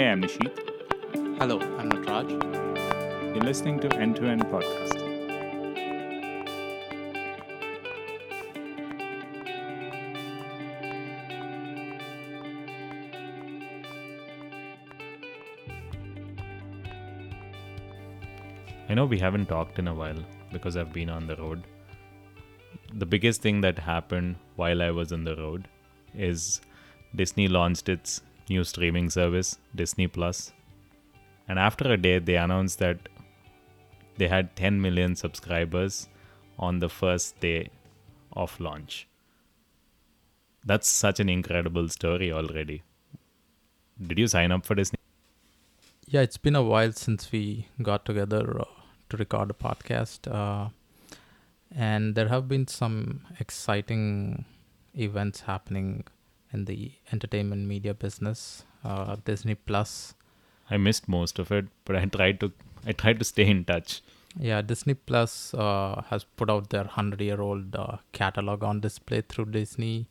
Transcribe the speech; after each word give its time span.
Hey, 0.00 0.08
I'm 0.08 0.22
Nisheeth. 0.22 0.58
Hello, 1.38 1.60
I'm 1.78 1.90
Nataraj. 1.90 2.30
You're 3.34 3.44
listening 3.44 3.80
to 3.80 3.88
End 3.96 4.16
to 4.16 4.24
End 4.24 4.42
Podcast. 4.46 4.94
I 18.88 18.94
know 18.94 19.04
we 19.04 19.18
haven't 19.18 19.50
talked 19.50 19.78
in 19.78 19.86
a 19.86 19.92
while 19.94 20.24
because 20.50 20.78
I've 20.78 20.94
been 20.94 21.10
on 21.10 21.26
the 21.26 21.36
road. 21.36 21.66
The 22.94 23.04
biggest 23.04 23.42
thing 23.42 23.60
that 23.60 23.78
happened 23.78 24.36
while 24.56 24.80
I 24.80 24.92
was 24.92 25.12
on 25.12 25.24
the 25.24 25.36
road 25.36 25.68
is 26.14 26.62
Disney 27.14 27.48
launched 27.48 27.90
its 27.90 28.22
new 28.50 28.64
streaming 28.64 29.08
service, 29.08 29.58
Disney 29.74 30.08
Plus. 30.08 30.52
And 31.48 31.58
after 31.58 31.92
a 31.92 31.96
day, 31.96 32.18
they 32.18 32.36
announced 32.36 32.78
that 32.80 33.08
they 34.18 34.28
had 34.28 34.54
10 34.56 34.80
million 34.80 35.16
subscribers 35.16 36.08
on 36.58 36.80
the 36.80 36.88
first 36.88 37.40
day 37.40 37.70
of 38.32 38.58
launch. 38.60 39.06
That's 40.64 40.88
such 40.88 41.20
an 41.20 41.28
incredible 41.28 41.88
story 41.88 42.30
already. 42.32 42.82
Did 44.06 44.18
you 44.18 44.26
sign 44.26 44.52
up 44.52 44.66
for 44.66 44.74
Disney? 44.74 44.98
Yeah, 46.06 46.20
it's 46.22 46.36
been 46.36 46.56
a 46.56 46.62
while 46.62 46.92
since 46.92 47.30
we 47.32 47.68
got 47.82 48.04
together 48.04 48.60
uh, 48.60 48.64
to 49.08 49.16
record 49.16 49.50
a 49.50 49.54
podcast. 49.54 50.30
Uh, 50.30 50.70
and 51.74 52.14
there 52.14 52.28
have 52.28 52.48
been 52.48 52.66
some 52.66 53.20
exciting 53.38 54.44
events 54.94 55.42
happening 55.42 56.04
in 56.52 56.64
the 56.64 56.92
entertainment 57.12 57.66
media 57.66 57.94
business. 57.94 58.64
Uh, 58.84 59.16
Disney 59.24 59.54
Plus. 59.54 60.14
I 60.70 60.76
missed 60.76 61.08
most 61.08 61.38
of 61.38 61.50
it, 61.52 61.66
but 61.84 61.96
I 61.96 62.04
tried 62.06 62.40
to 62.40 62.52
I 62.86 62.92
tried 62.92 63.18
to 63.18 63.24
stay 63.24 63.46
in 63.46 63.64
touch. 63.64 64.02
Yeah, 64.38 64.62
Disney 64.62 64.94
Plus 64.94 65.52
uh, 65.54 66.02
has 66.08 66.24
put 66.24 66.48
out 66.48 66.70
their 66.70 66.84
hundred-year-old 66.84 67.74
uh, 67.74 67.96
catalog 68.12 68.62
on 68.62 68.80
display 68.80 69.22
through 69.22 69.46
Disney 69.46 70.08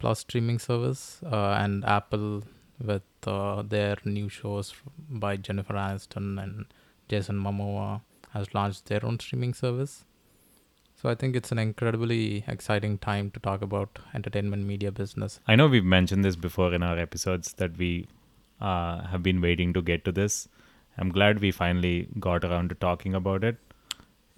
Plus 0.00 0.20
streaming 0.20 0.58
service, 0.58 1.20
uh, 1.24 1.56
and 1.58 1.84
Apple 1.84 2.42
with 2.84 3.02
uh, 3.26 3.62
their 3.62 3.96
new 4.04 4.28
shows 4.28 4.74
by 5.08 5.36
Jennifer 5.36 5.74
Aniston 5.74 6.42
and 6.42 6.66
Jason 7.08 7.36
Momoa 7.36 8.00
has 8.32 8.52
launched 8.54 8.86
their 8.86 9.04
own 9.06 9.20
streaming 9.20 9.54
service. 9.54 10.04
So 11.04 11.10
I 11.10 11.14
think 11.14 11.36
it's 11.36 11.52
an 11.52 11.58
incredibly 11.58 12.44
exciting 12.48 12.96
time 12.96 13.30
to 13.32 13.40
talk 13.40 13.60
about 13.60 13.98
entertainment 14.14 14.64
media 14.64 14.90
business. 14.90 15.38
I 15.46 15.54
know 15.54 15.66
we've 15.66 15.84
mentioned 15.84 16.24
this 16.24 16.34
before 16.34 16.72
in 16.72 16.82
our 16.82 16.98
episodes 16.98 17.52
that 17.58 17.76
we 17.76 18.08
uh, 18.58 19.02
have 19.08 19.22
been 19.22 19.42
waiting 19.42 19.74
to 19.74 19.82
get 19.82 20.06
to 20.06 20.12
this. 20.12 20.48
I'm 20.96 21.10
glad 21.10 21.40
we 21.40 21.50
finally 21.50 22.08
got 22.18 22.42
around 22.42 22.70
to 22.70 22.74
talking 22.74 23.14
about 23.14 23.44
it. 23.44 23.58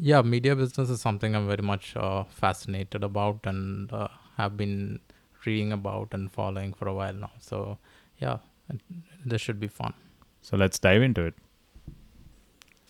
Yeah, 0.00 0.22
media 0.22 0.56
business 0.56 0.90
is 0.90 1.00
something 1.00 1.36
I'm 1.36 1.46
very 1.46 1.62
much 1.62 1.94
uh, 1.96 2.24
fascinated 2.24 3.04
about 3.04 3.38
and 3.44 3.92
uh, 3.92 4.08
have 4.36 4.56
been 4.56 4.98
reading 5.44 5.70
about 5.70 6.08
and 6.14 6.32
following 6.32 6.72
for 6.72 6.88
a 6.88 6.94
while 6.94 7.14
now. 7.14 7.30
So 7.38 7.78
yeah, 8.18 8.38
this 9.24 9.40
should 9.40 9.60
be 9.60 9.68
fun. 9.68 9.94
So 10.42 10.56
let's 10.56 10.80
dive 10.80 11.02
into 11.02 11.26
it. 11.26 11.34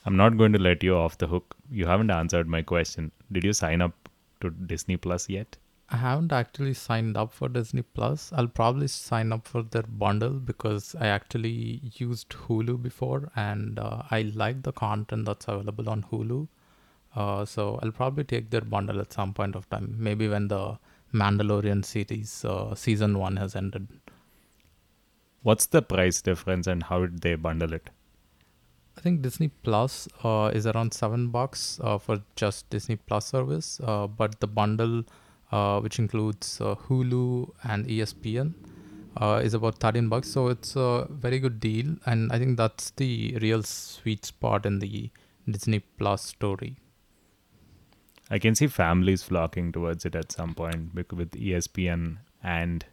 I'm 0.06 0.16
not 0.16 0.38
going 0.38 0.54
to 0.54 0.58
let 0.58 0.82
you 0.82 0.96
off 0.96 1.18
the 1.18 1.26
hook. 1.26 1.54
You 1.70 1.84
haven't 1.84 2.10
answered 2.10 2.48
my 2.48 2.62
question. 2.62 3.12
Did 3.30 3.44
you 3.44 3.52
sign 3.52 3.80
up 3.80 4.08
to 4.40 4.50
Disney 4.50 4.96
Plus 4.96 5.28
yet? 5.28 5.56
I 5.88 5.98
haven't 5.98 6.32
actually 6.32 6.74
signed 6.74 7.16
up 7.16 7.32
for 7.32 7.48
Disney 7.48 7.82
Plus. 7.82 8.32
I'll 8.32 8.48
probably 8.48 8.88
sign 8.88 9.32
up 9.32 9.46
for 9.46 9.62
their 9.62 9.84
bundle 9.84 10.30
because 10.30 10.96
I 10.98 11.06
actually 11.06 11.80
used 11.94 12.30
Hulu 12.30 12.82
before 12.82 13.30
and 13.36 13.78
uh, 13.78 14.02
I 14.10 14.22
like 14.34 14.62
the 14.62 14.72
content 14.72 15.26
that's 15.26 15.46
available 15.46 15.88
on 15.88 16.02
Hulu. 16.02 16.48
Uh, 17.14 17.44
so 17.44 17.78
I'll 17.82 17.92
probably 17.92 18.24
take 18.24 18.50
their 18.50 18.62
bundle 18.62 19.00
at 19.00 19.12
some 19.12 19.32
point 19.32 19.54
of 19.54 19.68
time, 19.70 19.94
maybe 19.98 20.28
when 20.28 20.48
the 20.48 20.78
Mandalorian 21.14 21.84
series 21.84 22.44
uh, 22.44 22.74
season 22.74 23.18
one 23.18 23.36
has 23.36 23.54
ended. 23.54 23.86
What's 25.42 25.66
the 25.66 25.82
price 25.82 26.20
difference 26.20 26.66
and 26.66 26.82
how 26.82 27.02
did 27.02 27.20
they 27.20 27.36
bundle 27.36 27.72
it? 27.72 27.90
I 28.96 29.00
think 29.02 29.20
Disney 29.20 29.48
Plus 29.48 30.08
uh, 30.24 30.50
is 30.54 30.66
around 30.66 30.94
seven 30.94 31.28
bucks 31.28 31.78
uh, 31.82 31.98
for 31.98 32.22
just 32.34 32.68
Disney 32.70 32.96
Plus 32.96 33.26
service, 33.26 33.78
uh, 33.84 34.06
but 34.06 34.40
the 34.40 34.46
bundle, 34.46 35.04
uh, 35.52 35.80
which 35.80 35.98
includes 35.98 36.60
uh, 36.60 36.74
Hulu 36.74 37.50
and 37.64 37.86
ESPN, 37.86 38.54
uh, 39.18 39.40
is 39.44 39.52
about 39.52 39.78
thirteen 39.78 40.08
bucks. 40.08 40.30
So 40.30 40.48
it's 40.48 40.76
a 40.76 41.06
very 41.10 41.38
good 41.38 41.60
deal, 41.60 41.96
and 42.06 42.32
I 42.32 42.38
think 42.38 42.56
that's 42.56 42.90
the 42.90 43.36
real 43.42 43.62
sweet 43.62 44.24
spot 44.24 44.64
in 44.64 44.78
the 44.78 45.10
Disney 45.48 45.80
Plus 45.80 46.24
story. 46.24 46.76
I 48.30 48.38
can 48.38 48.54
see 48.54 48.66
families 48.66 49.22
flocking 49.22 49.72
towards 49.72 50.04
it 50.04 50.16
at 50.16 50.32
some 50.32 50.54
point 50.54 50.94
with 50.94 51.30
ESPN 51.32 52.16
and 52.42 52.84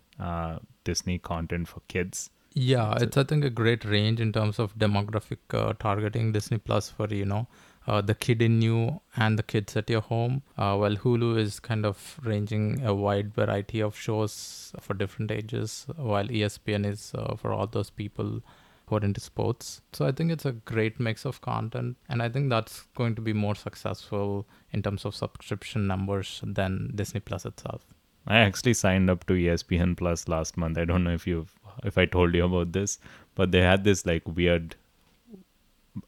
Disney 0.83 1.17
content 1.17 1.67
for 1.69 1.79
kids. 1.87 2.29
Yeah, 2.55 2.95
it's 3.01 3.17
I 3.17 3.23
think 3.23 3.43
a 3.43 3.49
great 3.49 3.83
range 3.83 4.21
in 4.21 4.31
terms 4.31 4.59
of 4.59 4.77
demographic 4.77 5.39
uh, 5.51 5.73
targeting. 5.79 6.31
Disney 6.31 6.59
Plus 6.59 6.89
for 6.89 7.07
you 7.07 7.25
know 7.25 7.47
uh, 7.87 8.01
the 8.01 8.13
kid 8.13 8.41
in 8.41 8.61
you 8.61 9.01
and 9.15 9.39
the 9.39 9.43
kids 9.43 9.75
at 9.75 9.89
your 9.89 10.01
home. 10.01 10.43
Uh, 10.57 10.75
while 10.77 10.95
Hulu 10.95 11.37
is 11.39 11.59
kind 11.59 11.85
of 11.85 12.19
ranging 12.23 12.83
a 12.85 12.93
wide 12.93 13.33
variety 13.33 13.81
of 13.81 13.97
shows 13.97 14.71
for 14.79 14.93
different 14.93 15.31
ages, 15.31 15.87
while 15.95 16.27
ESPN 16.27 16.85
is 16.85 17.11
uh, 17.15 17.35
for 17.35 17.51
all 17.51 17.65
those 17.65 17.89
people 17.89 18.41
who 18.85 18.95
are 18.97 19.03
into 19.03 19.19
sports. 19.19 19.81
So 19.93 20.05
I 20.05 20.11
think 20.11 20.31
it's 20.31 20.45
a 20.45 20.51
great 20.51 20.99
mix 20.99 21.25
of 21.25 21.41
content, 21.41 21.97
and 22.07 22.21
I 22.21 22.29
think 22.29 22.49
that's 22.49 22.83
going 22.95 23.15
to 23.15 23.21
be 23.21 23.33
more 23.33 23.55
successful 23.55 24.45
in 24.71 24.83
terms 24.83 25.05
of 25.05 25.15
subscription 25.15 25.87
numbers 25.87 26.41
than 26.45 26.91
Disney 26.93 27.19
Plus 27.19 27.45
itself. 27.45 27.87
I 28.27 28.37
actually 28.37 28.75
signed 28.75 29.09
up 29.09 29.25
to 29.25 29.33
ESPN 29.33 29.97
Plus 29.97 30.27
last 30.27 30.55
month. 30.55 30.77
I 30.77 30.85
don't 30.85 31.03
know 31.03 31.11
if 31.11 31.27
you've 31.27 31.53
if 31.83 31.97
I 31.97 32.05
told 32.05 32.33
you 32.33 32.45
about 32.45 32.71
this, 32.71 32.99
but 33.35 33.51
they 33.51 33.61
had 33.61 33.83
this 33.83 34.05
like 34.05 34.27
weird 34.27 34.75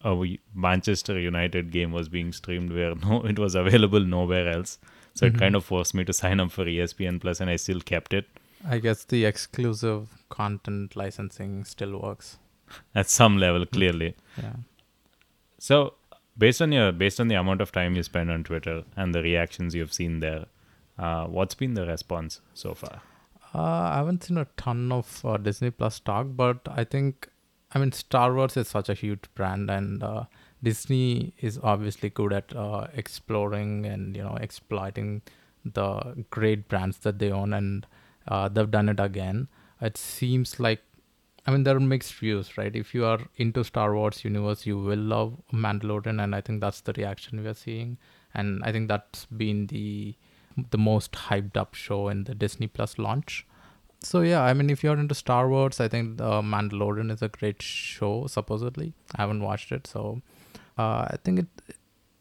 uh, 0.03 0.15
Manchester 0.53 1.19
United 1.19 1.71
game 1.71 1.91
was 1.91 2.09
being 2.09 2.31
streamed 2.31 2.71
where 2.71 2.95
no 3.05 3.23
it 3.25 3.39
was 3.39 3.55
available 3.55 3.99
nowhere 3.99 4.49
else. 4.49 4.77
So 5.13 5.25
mm-hmm. 5.25 5.35
it 5.35 5.39
kind 5.39 5.55
of 5.55 5.63
forced 5.63 5.93
me 5.93 6.03
to 6.05 6.13
sign 6.13 6.39
up 6.39 6.51
for 6.51 6.65
ESPN 6.65 7.21
Plus 7.21 7.39
and 7.39 7.49
I 7.49 7.55
still 7.55 7.81
kept 7.81 8.13
it. 8.13 8.25
I 8.67 8.79
guess 8.79 9.03
the 9.03 9.25
exclusive 9.25 10.09
content 10.29 10.95
licensing 10.95 11.63
still 11.65 11.99
works. 11.99 12.37
At 12.95 13.09
some 13.09 13.37
level, 13.37 13.65
clearly. 13.65 14.15
Yeah. 14.37 14.55
So 15.59 15.93
based 16.37 16.61
on 16.61 16.71
your 16.71 16.91
based 16.91 17.19
on 17.19 17.27
the 17.27 17.35
amount 17.35 17.61
of 17.61 17.71
time 17.71 17.95
you 17.95 18.03
spend 18.03 18.31
on 18.31 18.43
Twitter 18.43 18.83
and 18.97 19.13
the 19.13 19.21
reactions 19.21 19.75
you've 19.75 19.93
seen 19.93 20.19
there, 20.19 20.45
uh, 20.97 21.25
what's 21.25 21.55
been 21.55 21.75
the 21.75 21.85
response 21.85 22.41
so 22.53 22.73
far? 22.73 23.01
Uh, 23.55 23.89
I 23.93 23.95
haven't 23.97 24.25
seen 24.25 24.37
a 24.37 24.47
ton 24.57 24.91
of 24.91 25.21
uh, 25.23 25.37
Disney 25.37 25.71
Plus 25.71 26.01
talk, 26.01 26.27
but 26.31 26.67
I 26.67 26.83
think, 26.83 27.29
I 27.71 27.79
mean, 27.79 27.93
Star 27.93 28.33
Wars 28.33 28.57
is 28.57 28.67
such 28.67 28.89
a 28.89 28.93
huge 28.93 29.21
brand, 29.33 29.69
and 29.71 30.03
uh, 30.03 30.25
Disney 30.61 31.33
is 31.39 31.57
obviously 31.63 32.09
good 32.09 32.33
at 32.33 32.53
uh, 32.53 32.87
exploring 32.93 33.85
and 33.85 34.13
you 34.13 34.23
know 34.23 34.35
exploiting 34.41 35.21
the 35.63 36.25
great 36.31 36.67
brands 36.67 36.97
that 36.99 37.19
they 37.19 37.31
own, 37.31 37.53
and 37.53 37.87
uh, 38.27 38.49
they've 38.49 38.69
done 38.69 38.89
it 38.89 38.99
again. 38.99 39.47
It 39.79 39.95
seems 39.95 40.59
like, 40.59 40.81
I 41.47 41.51
mean, 41.51 41.63
there 41.63 41.77
are 41.77 41.79
mixed 41.79 42.15
views, 42.15 42.57
right? 42.57 42.75
If 42.75 42.93
you 42.93 43.05
are 43.05 43.21
into 43.37 43.63
Star 43.63 43.95
Wars 43.95 44.25
universe, 44.25 44.65
you 44.65 44.77
will 44.77 44.99
love 44.99 45.41
Mandalorian, 45.53 46.21
and 46.21 46.35
I 46.35 46.41
think 46.41 46.59
that's 46.59 46.81
the 46.81 46.91
reaction 46.91 47.41
we 47.41 47.47
are 47.47 47.53
seeing, 47.53 47.99
and 48.33 48.61
I 48.65 48.73
think 48.73 48.89
that's 48.89 49.27
been 49.27 49.67
the 49.67 50.17
the 50.71 50.77
most 50.77 51.11
hyped 51.13 51.57
up 51.57 51.73
show 51.73 52.07
in 52.07 52.23
the 52.23 52.35
Disney 52.35 52.67
Plus 52.67 52.97
launch. 52.97 53.45
So 54.01 54.21
yeah, 54.21 54.43
I 54.43 54.53
mean, 54.53 54.69
if 54.69 54.83
you're 54.83 54.97
into 54.97 55.15
Star 55.15 55.49
Wars, 55.49 55.79
I 55.79 55.87
think 55.87 56.17
the 56.17 56.41
Mandalorian 56.41 57.11
is 57.11 57.21
a 57.21 57.27
great 57.27 57.61
show. 57.61 58.27
Supposedly, 58.27 58.93
I 59.15 59.21
haven't 59.21 59.41
watched 59.41 59.71
it, 59.71 59.87
so 59.87 60.21
uh, 60.77 61.07
I 61.09 61.17
think 61.23 61.39
it 61.39 61.47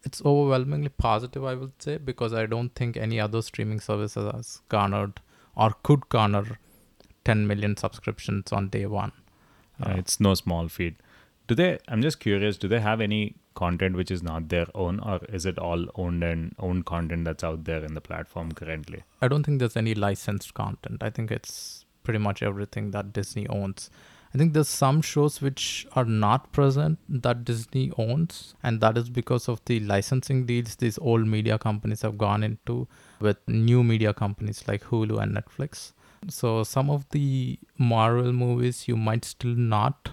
it's 0.03 0.23
overwhelmingly 0.25 0.91
positive. 0.91 1.45
I 1.45 1.55
would 1.55 1.73
say 1.83 1.97
because 1.99 2.33
I 2.33 2.47
don't 2.47 2.75
think 2.75 2.97
any 2.97 3.21
other 3.21 3.43
streaming 3.43 3.81
service 3.81 4.15
has 4.15 4.61
garnered 4.69 5.21
or 5.57 5.75
could 5.83 6.09
garner 6.09 6.59
10 7.25 7.47
million 7.47 7.77
subscriptions 7.77 8.53
on 8.53 8.69
day 8.69 8.87
one. 8.87 9.13
Uh, 9.83 9.95
it's 9.97 10.21
no 10.21 10.35
small 10.35 10.69
feat. 10.69 10.97
Do 11.47 11.55
they? 11.55 11.79
I'm 11.89 12.03
just 12.03 12.21
curious. 12.21 12.57
Do 12.57 12.69
they 12.69 12.81
have 12.81 13.01
any 13.01 13.35
content 13.55 13.97
which 13.97 14.11
is 14.11 14.23
not 14.23 14.49
their 14.49 14.67
own, 14.75 15.01
or 15.01 15.21
is 15.29 15.47
it 15.47 15.59
all 15.59 15.87
owned 15.95 16.23
and 16.25 16.55
owned 16.59 16.87
content 16.87 17.25
that's 17.25 17.45
out 17.45 17.65
there 17.65 17.85
in 17.85 17.95
the 17.95 18.01
platform 18.01 18.53
currently? 18.53 19.03
I 19.23 19.29
don't 19.29 19.45
think 19.45 19.59
there's 19.59 19.77
any 19.77 19.95
licensed 19.95 20.55
content. 20.55 21.03
I 21.03 21.11
think 21.11 21.31
it's 21.31 21.85
pretty 22.03 22.19
much 22.19 22.43
everything 22.43 22.91
that 22.91 23.13
Disney 23.13 23.47
owns. 23.49 23.91
I 24.35 24.37
think 24.37 24.53
there's 24.53 24.69
some 24.69 25.01
shows 25.01 25.41
which 25.41 25.87
are 25.95 26.05
not 26.05 26.51
present 26.53 26.99
that 27.09 27.45
Disney 27.45 27.93
owns, 27.97 28.55
and 28.65 28.81
that 28.81 28.99
is 28.99 29.09
because 29.09 29.49
of 29.49 29.65
the 29.65 29.79
licensing 29.79 30.45
deals 30.45 30.75
these 30.75 30.99
old 30.99 31.25
media 31.27 31.57
companies 31.57 32.03
have 32.03 32.19
gone 32.19 32.43
into 32.43 32.89
with 33.21 33.37
new 33.47 33.85
media 33.85 34.13
companies 34.13 34.65
like 34.67 34.83
Hulu 34.83 35.23
and 35.23 35.37
Netflix. 35.37 35.93
So 36.29 36.65
some 36.65 36.91
of 36.91 37.09
the 37.11 37.59
Marvel 37.79 38.33
movies 38.33 38.89
you 38.89 38.97
might 38.97 39.25
still 39.25 39.55
not 39.55 40.11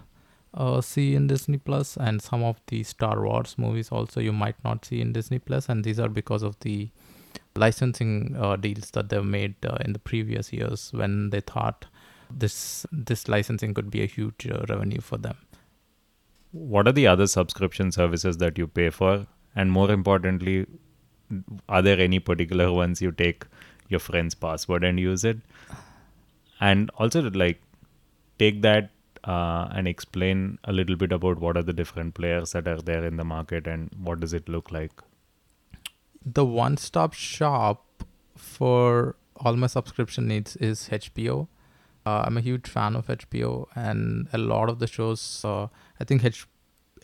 uh, 0.53 0.81
see 0.81 1.15
in 1.15 1.27
Disney 1.27 1.57
Plus, 1.57 1.97
and 1.97 2.21
some 2.21 2.43
of 2.43 2.59
the 2.67 2.83
Star 2.83 3.21
Wars 3.23 3.55
movies 3.57 3.89
also 3.91 4.19
you 4.19 4.33
might 4.33 4.61
not 4.63 4.85
see 4.85 5.01
in 5.01 5.13
Disney 5.13 5.39
Plus, 5.39 5.69
and 5.69 5.83
these 5.83 5.99
are 5.99 6.09
because 6.09 6.43
of 6.43 6.59
the 6.59 6.89
licensing 7.55 8.35
uh, 8.39 8.55
deals 8.55 8.91
that 8.91 9.09
they've 9.09 9.25
made 9.25 9.55
uh, 9.65 9.77
in 9.85 9.93
the 9.93 9.99
previous 9.99 10.53
years 10.53 10.91
when 10.93 11.29
they 11.31 11.41
thought 11.41 11.85
this 12.29 12.85
this 12.91 13.27
licensing 13.27 13.73
could 13.73 13.91
be 13.91 14.01
a 14.03 14.05
huge 14.05 14.47
uh, 14.47 14.65
revenue 14.69 15.01
for 15.01 15.17
them. 15.17 15.37
What 16.51 16.87
are 16.87 16.91
the 16.91 17.07
other 17.07 17.27
subscription 17.27 17.91
services 17.91 18.37
that 18.37 18.57
you 18.57 18.67
pay 18.67 18.89
for, 18.89 19.27
and 19.55 19.71
more 19.71 19.91
importantly, 19.91 20.65
are 21.69 21.81
there 21.81 21.99
any 21.99 22.19
particular 22.19 22.71
ones 22.71 23.01
you 23.01 23.11
take 23.11 23.45
your 23.87 23.99
friend's 23.99 24.35
password 24.35 24.83
and 24.83 24.99
use 24.99 25.23
it? 25.23 25.37
And 26.59 26.89
also, 26.97 27.21
like, 27.29 27.61
take 28.37 28.61
that 28.61 28.91
uh, 29.23 29.67
and 29.73 29.87
explain 29.87 30.57
a 30.63 30.71
little 30.71 30.95
bit 30.95 31.11
about 31.11 31.39
what 31.39 31.55
are 31.57 31.63
the 31.63 31.73
different 31.73 32.13
players 32.15 32.51
that 32.53 32.67
are 32.67 32.81
there 32.81 33.05
in 33.05 33.17
the 33.17 33.23
market 33.23 33.67
and 33.67 33.89
what 34.01 34.19
does 34.19 34.33
it 34.33 34.47
look 34.49 34.71
like 34.71 34.91
the 36.25 36.45
one 36.45 36.77
stop 36.77 37.13
shop 37.13 38.03
for 38.35 39.15
all 39.37 39.55
my 39.55 39.67
subscription 39.67 40.27
needs 40.27 40.55
is 40.57 40.87
HBO. 40.89 41.47
Uh, 42.05 42.23
I'm 42.25 42.37
a 42.37 42.41
huge 42.41 42.67
fan 42.67 42.95
of 42.95 43.07
HBO, 43.07 43.67
and 43.75 44.27
a 44.33 44.37
lot 44.37 44.69
of 44.69 44.77
the 44.79 44.85
shows. 44.87 45.43
Uh, 45.43 45.67
I 45.99 46.03
think 46.03 46.23
H- 46.23 46.45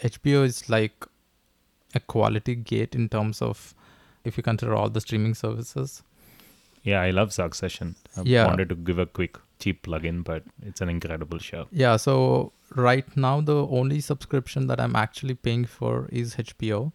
HBO 0.03 0.43
is 0.43 0.69
like 0.69 1.05
a 1.95 1.99
quality 1.99 2.53
gate 2.55 2.93
in 2.93 3.09
terms 3.09 3.41
of 3.41 3.73
if 4.23 4.37
you 4.37 4.43
consider 4.43 4.75
all 4.75 4.89
the 4.89 5.01
streaming 5.01 5.33
services. 5.33 6.03
Yeah, 6.83 7.01
I 7.01 7.09
love 7.09 7.33
Succession. 7.33 7.95
I 8.15 8.21
Yeah. 8.23 8.45
wanted 8.45 8.69
to 8.69 8.75
give 8.75 8.99
a 8.99 9.05
quick 9.07 9.37
cheap 9.59 9.83
plug-in, 9.83 10.21
but 10.21 10.43
it's 10.61 10.81
an 10.81 10.89
incredible 10.89 11.39
show. 11.39 11.67
Yeah, 11.71 11.97
so 11.97 12.53
right 12.75 13.05
now 13.15 13.41
the 13.41 13.65
only 13.67 13.99
subscription 14.01 14.67
that 14.67 14.79
I'm 14.79 14.95
actually 14.95 15.35
paying 15.35 15.65
for 15.65 16.07
is 16.11 16.35
HBO, 16.35 16.91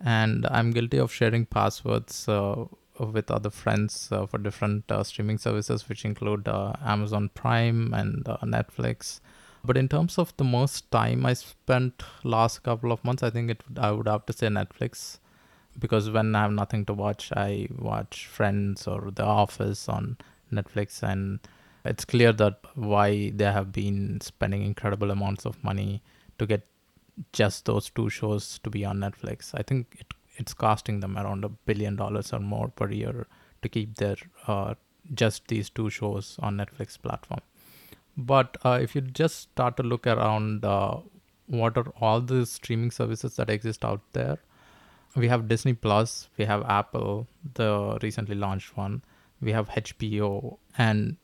and 0.00 0.46
I'm 0.50 0.70
guilty 0.70 0.98
of 0.98 1.12
sharing 1.12 1.46
passwords 1.46 2.28
uh, 2.28 2.64
with 2.98 3.30
other 3.30 3.50
friends 3.50 4.08
uh, 4.12 4.26
for 4.26 4.38
different 4.38 4.90
uh, 4.90 5.02
streaming 5.02 5.38
services, 5.38 5.88
which 5.88 6.04
include 6.04 6.48
uh, 6.48 6.72
Amazon 6.84 7.30
Prime 7.34 7.94
and 7.94 8.28
uh, 8.28 8.38
Netflix. 8.42 9.20
But 9.64 9.76
in 9.76 9.88
terms 9.88 10.18
of 10.18 10.34
the 10.36 10.44
most 10.44 10.90
time 10.90 11.26
I 11.26 11.34
spent 11.34 12.02
last 12.24 12.62
couple 12.62 12.92
of 12.92 13.04
months, 13.04 13.22
I 13.22 13.30
think 13.30 13.50
it 13.50 13.62
I 13.78 13.90
would 13.90 14.08
have 14.08 14.26
to 14.26 14.32
say 14.32 14.48
Netflix, 14.48 15.18
because 15.78 16.10
when 16.10 16.34
I 16.34 16.42
have 16.42 16.52
nothing 16.52 16.86
to 16.86 16.94
watch, 16.94 17.30
I 17.36 17.68
watch 17.78 18.26
Friends 18.26 18.86
or 18.86 19.10
The 19.10 19.24
Office 19.24 19.88
on 19.88 20.16
Netflix, 20.50 21.02
and 21.02 21.40
it's 21.84 22.04
clear 22.04 22.32
that 22.32 22.60
why 22.74 23.30
they 23.30 23.50
have 23.50 23.72
been 23.72 24.20
spending 24.20 24.62
incredible 24.62 25.10
amounts 25.10 25.44
of 25.46 25.62
money 25.64 26.02
to 26.38 26.46
get 26.46 26.66
just 27.32 27.66
those 27.66 27.90
two 27.90 28.08
shows 28.10 28.58
to 28.60 28.70
be 28.70 28.84
on 28.84 28.98
Netflix. 28.98 29.50
I 29.54 29.62
think 29.62 29.96
it 29.98 30.14
it's 30.40 30.54
costing 30.54 31.00
them 31.00 31.18
around 31.18 31.44
a 31.44 31.48
billion 31.48 31.96
dollars 31.96 32.32
or 32.32 32.40
more 32.40 32.68
per 32.68 32.90
year 32.90 33.26
to 33.62 33.68
keep 33.68 33.96
their 33.96 34.16
uh, 34.46 34.74
just 35.14 35.46
these 35.48 35.68
two 35.68 35.90
shows 35.90 36.36
on 36.40 36.56
Netflix 36.56 37.00
platform. 37.00 37.40
But 38.16 38.56
uh, 38.64 38.78
if 38.82 38.94
you 38.94 39.02
just 39.02 39.40
start 39.40 39.76
to 39.76 39.82
look 39.82 40.06
around, 40.06 40.64
uh, 40.64 40.98
what 41.46 41.76
are 41.76 41.88
all 42.00 42.20
the 42.20 42.46
streaming 42.46 42.90
services 42.90 43.36
that 43.36 43.50
exist 43.50 43.84
out 43.84 44.00
there? 44.12 44.38
We 45.16 45.28
have 45.28 45.48
Disney 45.48 45.74
Plus, 45.74 46.28
we 46.38 46.44
have 46.44 46.64
Apple, 46.64 47.26
the 47.54 47.98
recently 48.02 48.36
launched 48.36 48.76
one, 48.76 49.02
we 49.40 49.52
have 49.52 49.68
HBO, 49.68 50.58
and 50.78 51.16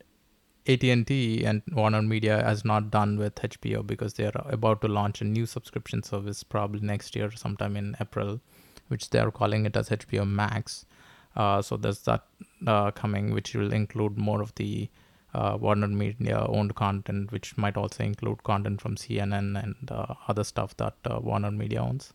AT&T 0.68 1.44
and 1.44 1.62
Warner 1.72 2.02
Media 2.02 2.42
has 2.42 2.64
not 2.64 2.90
done 2.90 3.18
with 3.18 3.34
HBO 3.36 3.86
because 3.86 4.14
they 4.14 4.24
are 4.24 4.46
about 4.46 4.80
to 4.80 4.88
launch 4.88 5.20
a 5.20 5.24
new 5.24 5.46
subscription 5.46 6.02
service 6.02 6.42
probably 6.42 6.80
next 6.80 7.14
year, 7.14 7.30
sometime 7.30 7.76
in 7.76 7.96
April, 8.00 8.40
which 8.88 9.10
they 9.10 9.20
are 9.20 9.30
calling 9.30 9.64
it 9.64 9.76
as 9.76 9.90
HBO 9.90 10.26
Max. 10.26 10.84
Uh, 11.36 11.62
so 11.62 11.76
there's 11.76 12.00
that 12.00 12.24
uh, 12.66 12.90
coming, 12.90 13.32
which 13.32 13.54
will 13.54 13.72
include 13.72 14.18
more 14.18 14.42
of 14.42 14.54
the 14.56 14.88
uh, 15.34 15.56
Warner 15.60 15.88
Media 15.88 16.44
owned 16.48 16.74
content, 16.74 17.30
which 17.30 17.56
might 17.56 17.76
also 17.76 18.02
include 18.02 18.42
content 18.42 18.80
from 18.80 18.96
CNN 18.96 19.62
and 19.62 19.90
uh, 19.90 20.14
other 20.26 20.44
stuff 20.44 20.76
that 20.78 20.94
uh, 21.04 21.20
Warner 21.20 21.50
Media 21.50 21.80
owns. 21.80 22.12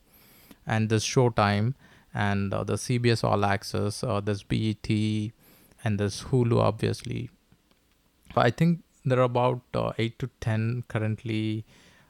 And 0.66 0.90
there's 0.90 1.06
Showtime 1.06 1.76
and 2.14 2.54
uh, 2.54 2.64
the 2.64 2.74
CBS 2.74 3.24
All 3.24 3.46
Access, 3.46 4.04
there's 4.24 4.44
BET, 4.44 4.90
and 5.84 6.00
there's 6.00 6.24
Hulu, 6.24 6.60
obviously. 6.60 7.30
I 8.36 8.50
think 8.50 8.84
there 9.06 9.20
are 9.20 9.24
about 9.24 9.62
uh, 9.74 9.92
8 9.98 10.20
to 10.20 10.30
10 10.40 10.84
currently 10.88 11.66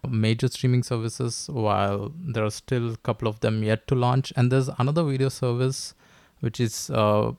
major 0.08 0.48
streaming 0.48 0.84
services, 0.84 1.50
while 1.52 2.12
there 2.18 2.44
are 2.44 2.52
still 2.52 2.94
a 2.94 2.98
couple 2.98 3.28
of 3.28 3.40
them 3.40 3.64
yet 3.64 3.88
to 3.88 3.96
launch. 3.96 4.34
And 4.36 4.52
there's 4.52 4.70
another 4.80 5.04
video 5.04 5.30
service 5.30 5.94
which 6.40 6.60
is 6.60 6.90
uh, 6.90 7.32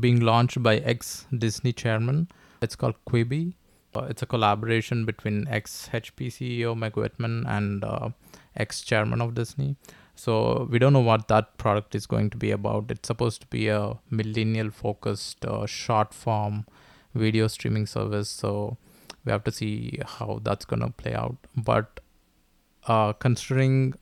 being 0.00 0.20
launched 0.20 0.62
by 0.62 0.78
ex 0.78 1.26
Disney 1.36 1.72
chairman. 1.72 2.28
It's 2.62 2.76
called 2.76 2.94
Quibi. 3.08 3.54
Uh, 3.94 4.04
it's 4.04 4.22
a 4.22 4.26
collaboration 4.26 5.04
between 5.04 5.46
ex 5.48 5.88
HP 5.92 6.28
CEO 6.28 6.76
Meg 6.76 6.96
Whitman 6.96 7.44
and 7.46 7.84
uh, 7.84 8.10
ex 8.56 8.80
chairman 8.80 9.20
of 9.20 9.34
Disney. 9.34 9.76
So 10.14 10.66
we 10.70 10.78
don't 10.78 10.94
know 10.94 11.00
what 11.00 11.28
that 11.28 11.58
product 11.58 11.94
is 11.94 12.06
going 12.06 12.30
to 12.30 12.38
be 12.38 12.50
about. 12.50 12.90
It's 12.90 13.06
supposed 13.06 13.42
to 13.42 13.46
be 13.48 13.68
a 13.68 13.98
millennial 14.10 14.70
focused 14.70 15.44
uh, 15.44 15.66
short 15.66 16.14
form 16.14 16.64
video 17.16 17.46
streaming 17.46 17.86
service. 17.86 18.28
So 18.28 18.76
we 19.24 19.32
have 19.32 19.44
to 19.44 19.52
see 19.52 20.00
how 20.04 20.40
that's 20.42 20.64
going 20.64 20.80
to 20.80 20.90
play 20.90 21.14
out. 21.14 21.36
But 21.56 22.00
uh, 22.86 23.12
considering 23.14 23.94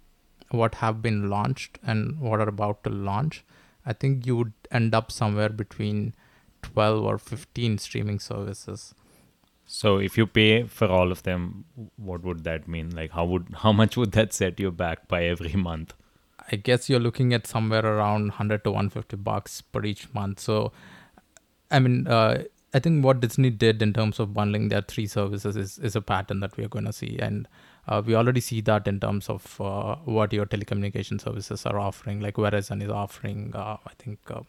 what 0.51 0.77
have 0.77 1.03
been 1.03 1.29
launched 1.29 1.79
and 1.83 2.21
what 2.21 2.41
are 2.41 2.49
about 2.49 2.85
to 2.85 2.91
launch, 2.91 3.45
I 3.87 3.93
think 3.93 4.27
you 4.27 4.37
would 4.37 4.53
end 4.71 4.95
up 4.95 5.11
somewhere 5.11 5.49
between 5.49 6.15
12 6.63 7.05
or 7.05 7.19
15 7.19 7.79
streaming 7.79 8.19
services. 8.19 8.95
So 9.67 9.99
if 9.99 10.19
you 10.19 10.27
pay 10.27 10.65
for 10.65 10.89
all 10.89 11.11
of 11.11 11.23
them, 11.23 11.65
what 11.97 12.23
would 12.23 12.45
that 12.45 12.69
mean? 12.69 12.91
Like 12.95 13.13
how 13.13 13.25
would 13.25 13.47
how 13.59 13.73
much 13.73 13.97
would 13.97 14.13
that 14.13 14.33
set 14.33 14.61
you 14.61 14.71
back 14.71 15.09
by 15.09 15.25
every 15.25 15.55
month? 15.55 15.95
I 16.51 16.57
guess 16.57 16.91
you're 16.91 17.01
looking 17.01 17.33
at 17.33 17.47
somewhere 17.47 17.85
around 17.85 18.25
100 18.25 18.65
to 18.65 18.71
150 18.71 19.17
bucks 19.17 19.63
per 19.63 19.83
each 19.85 20.13
month. 20.13 20.41
So, 20.41 20.73
I 21.71 21.79
mean, 21.79 22.07
uh, 22.07 22.45
I 22.75 22.81
think 22.81 23.05
what 23.05 23.21
Disney 23.21 23.51
did 23.51 23.81
in 23.83 23.93
terms 23.93 24.19
of 24.19 24.35
bundling 24.35 24.69
their 24.69 24.83
three 24.83 25.07
services 25.07 25.57
is, 25.57 25.79
is 25.79 25.95
a 25.95 26.01
pattern 26.03 26.41
that 26.41 26.57
we 26.57 26.65
are 26.65 26.69
going 26.69 26.87
to 26.87 26.93
see. 26.93 27.17
And 27.21 27.47
uh, 27.87 28.03
we 28.05 28.17
already 28.17 28.41
see 28.41 28.61
that 28.63 28.89
in 28.89 28.99
terms 28.99 29.29
of 29.29 29.61
uh, 29.61 29.95
what 30.05 30.33
your 30.33 30.45
telecommunication 30.45 31.21
services 31.21 31.65
are 31.67 31.79
offering. 31.79 32.21
Like 32.21 32.35
Verizon 32.35 32.83
is 32.83 32.91
offering, 32.91 33.53
uh, 33.55 33.77
I 33.87 33.93
think, 33.99 34.19
uh, 34.29 34.41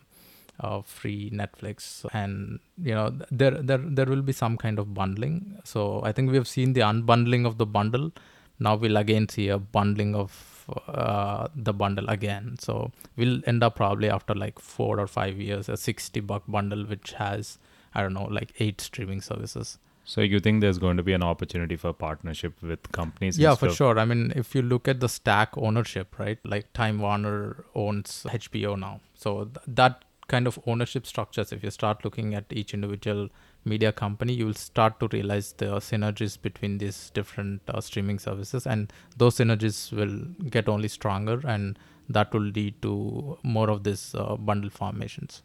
uh, 0.59 0.81
free 0.81 1.29
Netflix, 1.31 2.05
and 2.13 2.59
you 2.81 2.95
know 2.95 3.13
there 3.29 3.51
there 3.51 3.77
there 3.77 4.05
will 4.05 4.21
be 4.21 4.31
some 4.31 4.57
kind 4.57 4.79
of 4.79 4.93
bundling. 4.93 5.59
So 5.65 6.01
I 6.03 6.13
think 6.13 6.31
we 6.31 6.37
have 6.37 6.47
seen 6.47 6.73
the 6.73 6.81
unbundling 6.81 7.45
of 7.45 7.57
the 7.57 7.65
bundle. 7.65 8.11
Now 8.57 8.75
we'll 8.77 8.95
again 8.95 9.27
see 9.27 9.49
a 9.49 9.59
bundling 9.59 10.15
of 10.15 10.69
uh, 10.87 11.49
the 11.55 11.73
bundle 11.73 12.07
again. 12.09 12.55
So 12.57 12.91
we'll 13.17 13.41
end 13.45 13.63
up 13.63 13.75
probably 13.75 14.09
after 14.09 14.33
like 14.33 14.59
four 14.59 14.97
or 14.97 15.07
five 15.07 15.39
years 15.39 15.67
a 15.67 15.75
sixty 15.75 16.21
buck 16.21 16.43
bundle 16.47 16.85
which 16.85 17.11
has 17.13 17.57
I 17.95 18.01
don't 18.01 18.13
know 18.13 18.25
like 18.25 18.53
eight 18.59 18.81
streaming 18.81 19.21
services. 19.21 19.77
So 20.07 20.21
you 20.21 20.39
think 20.39 20.61
there's 20.61 20.77
going 20.77 20.97
to 20.97 21.03
be 21.03 21.13
an 21.13 21.23
opportunity 21.23 21.75
for 21.75 21.91
partnership 21.91 22.61
with 22.61 22.91
companies? 22.91 23.39
Yeah, 23.39 23.55
for 23.55 23.71
sure. 23.71 23.97
I 23.97 24.05
mean, 24.05 24.31
if 24.35 24.53
you 24.53 24.61
look 24.61 24.87
at 24.87 24.99
the 24.99 25.09
stack 25.09 25.57
ownership, 25.57 26.19
right? 26.19 26.37
Like 26.43 26.71
Time 26.73 26.99
Warner 26.99 27.65
owns 27.73 28.23
HBO 28.29 28.77
now. 28.77 29.01
So 29.15 29.45
th- 29.45 29.57
that 29.67 30.05
kind 30.27 30.45
of 30.45 30.59
ownership 30.67 31.07
structures, 31.07 31.51
if 31.51 31.63
you 31.63 31.71
start 31.71 32.03
looking 32.05 32.35
at 32.35 32.45
each 32.51 32.73
individual 32.73 33.29
media 33.63 33.91
company, 33.91 34.33
you 34.33 34.45
will 34.45 34.53
start 34.53 34.99
to 34.99 35.07
realize 35.07 35.53
the 35.53 35.77
synergies 35.77 36.39
between 36.39 36.77
these 36.77 37.09
different 37.15 37.61
uh, 37.67 37.81
streaming 37.81 38.19
services, 38.19 38.67
and 38.67 38.93
those 39.17 39.37
synergies 39.37 39.91
will 39.91 40.49
get 40.49 40.69
only 40.69 40.87
stronger, 40.87 41.41
and 41.47 41.79
that 42.09 42.31
will 42.31 42.41
lead 42.41 42.79
to 42.83 43.39
more 43.41 43.71
of 43.71 43.83
these 43.83 44.13
uh, 44.13 44.35
bundle 44.35 44.69
formations. 44.69 45.41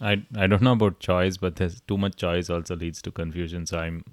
I 0.00 0.22
I 0.36 0.46
don't 0.46 0.62
know 0.62 0.72
about 0.72 1.00
choice, 1.00 1.36
but 1.36 1.56
there's 1.56 1.80
too 1.82 1.98
much 1.98 2.16
choice 2.16 2.50
also 2.50 2.76
leads 2.76 3.02
to 3.02 3.10
confusion. 3.10 3.66
So 3.66 3.78
I'm 3.78 4.04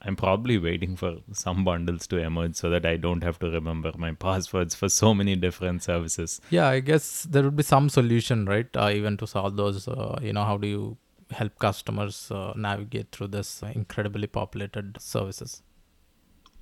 I'm 0.00 0.14
probably 0.14 0.58
waiting 0.58 0.96
for 0.96 1.16
some 1.32 1.64
bundles 1.64 2.06
to 2.08 2.18
emerge 2.18 2.54
so 2.54 2.70
that 2.70 2.86
I 2.86 2.96
don't 2.96 3.22
have 3.24 3.38
to 3.40 3.50
remember 3.50 3.92
my 3.96 4.12
passwords 4.12 4.74
for 4.74 4.88
so 4.88 5.12
many 5.12 5.34
different 5.34 5.82
services. 5.82 6.40
Yeah, 6.50 6.68
I 6.68 6.80
guess 6.80 7.24
there 7.24 7.42
would 7.42 7.56
be 7.56 7.64
some 7.64 7.88
solution, 7.88 8.46
right? 8.46 8.68
Uh, 8.76 8.90
even 8.94 9.16
to 9.16 9.26
solve 9.26 9.56
those, 9.56 9.88
uh, 9.88 10.18
you 10.22 10.32
know, 10.32 10.44
how 10.44 10.56
do 10.56 10.68
you 10.68 10.96
help 11.32 11.58
customers 11.58 12.30
uh, 12.30 12.52
navigate 12.56 13.10
through 13.10 13.28
this 13.28 13.62
incredibly 13.74 14.28
populated 14.28 15.00
services? 15.00 15.62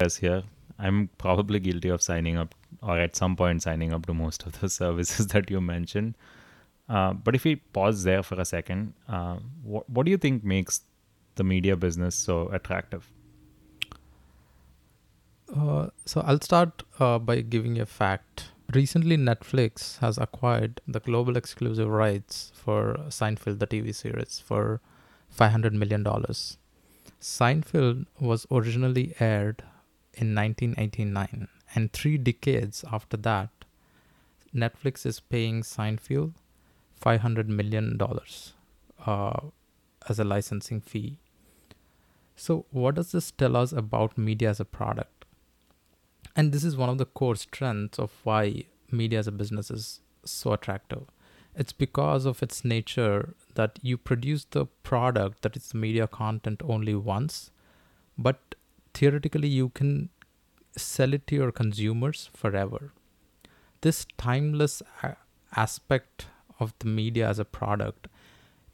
Yes, 0.01 0.17
here 0.17 0.45
I'm 0.79 1.09
probably 1.19 1.59
guilty 1.61 1.89
of 1.89 2.03
signing 2.03 2.37
up 2.37 2.55
or 2.83 2.99
at 2.99 3.17
some 3.17 3.37
point 3.37 3.63
signing 3.63 3.93
up 3.93 4.07
to 4.07 4.15
most 4.15 4.47
of 4.47 4.61
the 4.61 4.69
services 4.81 5.29
that 5.29 5.51
you 5.51 5.61
mentioned. 5.61 6.15
Uh, 6.89 7.13
but 7.13 7.35
if 7.35 7.45
we 7.45 7.57
pause 7.57 8.05
there 8.05 8.23
for 8.23 8.41
a 8.41 8.45
second, 8.45 8.95
uh, 9.09 9.37
what 9.63 9.89
what 9.91 10.05
do 10.05 10.11
you 10.11 10.17
think 10.17 10.45
makes 10.45 10.83
the 11.35 11.45
media 11.45 11.77
business 11.77 12.15
so 12.15 12.49
attractive? 12.49 13.11
Uh, 15.55 15.89
so 16.05 16.21
I'll 16.23 16.41
start 16.41 16.83
uh, 16.99 17.19
by 17.19 17.41
giving 17.41 17.77
you 17.77 17.83
a 17.83 17.87
fact. 17.87 18.51
Recently, 18.75 19.17
Netflix 19.17 19.99
has 19.99 20.19
acquired 20.19 20.81
the 20.89 20.99
global 20.99 21.37
exclusive 21.37 21.89
rights 21.89 22.51
for 22.55 22.97
Seinfeld, 23.09 23.61
the 23.61 23.67
TV 23.67 23.95
series, 23.95 24.43
for 24.45 24.81
$500 25.39 25.73
million. 25.73 26.05
Seinfeld 27.21 28.07
was 28.19 28.45
originally 28.51 29.15
aired 29.21 29.63
in 30.15 30.35
1989, 30.35 31.47
and 31.75 31.93
three 31.93 32.19
decades 32.19 32.85
after 32.91 33.17
that, 33.19 33.51
Netflix 34.53 35.07
is 35.07 35.21
paying 35.21 35.63
Seinfeld 35.63 36.33
$500 37.01 37.47
million 37.49 37.99
uh, 39.07 39.41
as 40.09 40.19
a 40.19 40.25
licensing 40.25 40.81
fee. 40.81 41.19
So, 42.35 42.67
what 42.71 42.97
does 42.97 43.13
this 43.13 43.31
tell 43.31 43.57
us 43.57 43.73
about 43.73 44.19
media 44.19 44.51
as 44.51 44.61
a 44.61 44.65
product? 44.65 45.25
And 46.35 46.53
this 46.53 46.65
is 46.65 46.77
one 46.77 46.91
of 46.91 46.99
the 46.99 47.07
core 47.07 47.37
strengths 47.37 47.99
of 47.99 48.13
why 48.25 48.65
media 48.91 49.19
as 49.19 49.27
a 49.27 49.33
business 49.33 49.71
is 49.71 50.01
so 50.25 50.53
attractive. 50.53 51.05
It's 51.55 51.73
because 51.73 52.27
of 52.27 52.43
its 52.43 52.65
nature 52.65 53.35
that 53.55 53.79
you 53.81 53.97
produce 53.97 54.45
the 54.45 54.67
product 54.67 55.41
that 55.43 55.57
is 55.57 55.73
media 55.73 56.07
content 56.07 56.61
only 56.63 56.95
once, 56.95 57.51
but 58.19 58.55
theoretically 58.93 59.49
you 59.49 59.71
can 59.71 60.11
sell 60.77 61.15
it 61.15 61.27
to 61.29 61.35
your 61.35 61.53
consumers 61.53 62.29
forever. 62.35 62.93
This 63.81 64.07
timeless 64.19 64.83
aspect 65.55 66.27
of 66.59 66.75
the 66.79 66.87
media 66.87 67.29
as 67.29 67.39
a 67.39 67.45
product 67.45 68.09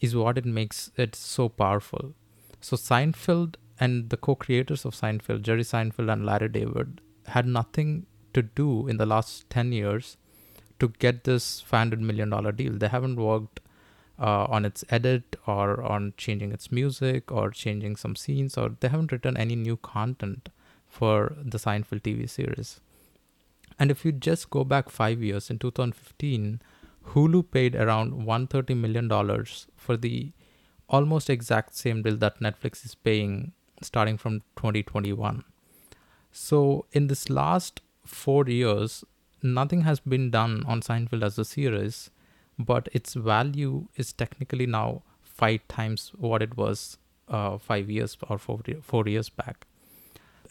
is 0.01 0.17
what 0.17 0.39
it 0.39 0.45
makes 0.45 0.91
it 0.97 1.15
so 1.15 1.49
powerful. 1.49 2.15
So 2.61 2.77
Seinfeld 2.77 3.57
and 3.79 4.11
the 4.11 4.17
co-creators 4.17 4.85
of 4.85 4.95
Seinfeld, 4.95 5.43
Jerry 5.43 5.63
Seinfeld 5.63 6.13
and 6.13 6.27
Larry 6.27 6.49
David, 6.49 7.01
had 7.27 7.47
nothing 7.47 8.07
to 8.35 8.43
do 8.43 8.89
in 8.89 8.97
the 8.97 9.07
last 9.07 9.49
10 9.51 9.73
years 9.73 10.17
to 10.81 10.89
get 10.89 11.25
this 11.25 11.63
$500 11.63 11.99
million 11.99 12.31
deal. 12.57 12.73
They 12.73 12.89
haven't 12.89 13.17
worked 13.17 13.61
uh, 14.19 14.47
on 14.49 14.65
its 14.65 14.85
edit 14.91 15.37
or 15.47 15.83
on 15.83 16.15
changing 16.17 16.53
its 16.53 16.71
music 16.71 17.31
or 17.31 17.51
changing 17.51 17.97
some 17.97 18.17
scenes, 18.17 18.57
or 18.57 18.77
they 18.81 18.89
haven't 18.89 19.13
written 19.13 19.37
any 19.37 19.57
new 19.57 19.77
content 19.77 20.49
for 20.89 21.35
the 21.43 21.59
Seinfeld 21.59 22.03
TV 22.03 22.29
series. 22.29 22.81
And 23.79 23.91
if 23.91 24.05
you 24.05 24.13
just 24.13 24.51
go 24.51 24.65
back 24.65 24.91
five 24.91 25.23
years, 25.23 25.51
in 25.51 25.59
2015, 25.59 26.61
Hulu 27.09 27.51
paid 27.51 27.75
around 27.75 28.13
$130 28.13 28.77
million 28.77 29.09
for 29.77 29.97
the 29.97 30.33
almost 30.89 31.31
exact 31.31 31.75
same 31.75 32.03
deal 32.03 32.17
that 32.17 32.41
Netflix 32.41 32.85
is 32.85 32.95
paying 32.95 33.53
starting 33.81 34.17
from 34.17 34.41
2021. 34.57 35.45
So, 36.31 36.87
in 36.93 37.09
this 37.09 37.29
last 37.29 37.81
four 38.07 38.47
years, 38.47 39.05
nothing 39.43 39.83
has 39.83 40.01
been 40.01 40.31
done 40.31 40.65
on 40.67 40.81
Seinfeld 40.81 41.25
as 41.25 41.39
a 41.39 41.45
series, 41.45 42.11
but 42.59 42.89
its 42.93 43.15
value 43.15 43.89
is 43.97 44.13
technically 44.13 44.67
now 44.67 45.03
five 45.23 45.67
times 45.69 46.13
what 46.17 46.43
it 46.43 46.57
was 46.57 46.99
uh, 47.29 47.59
five 47.59 47.91
years 47.91 48.17
or 48.29 48.39
four, 48.39 48.61
four 48.83 49.07
years 49.09 49.29
back. 49.29 49.67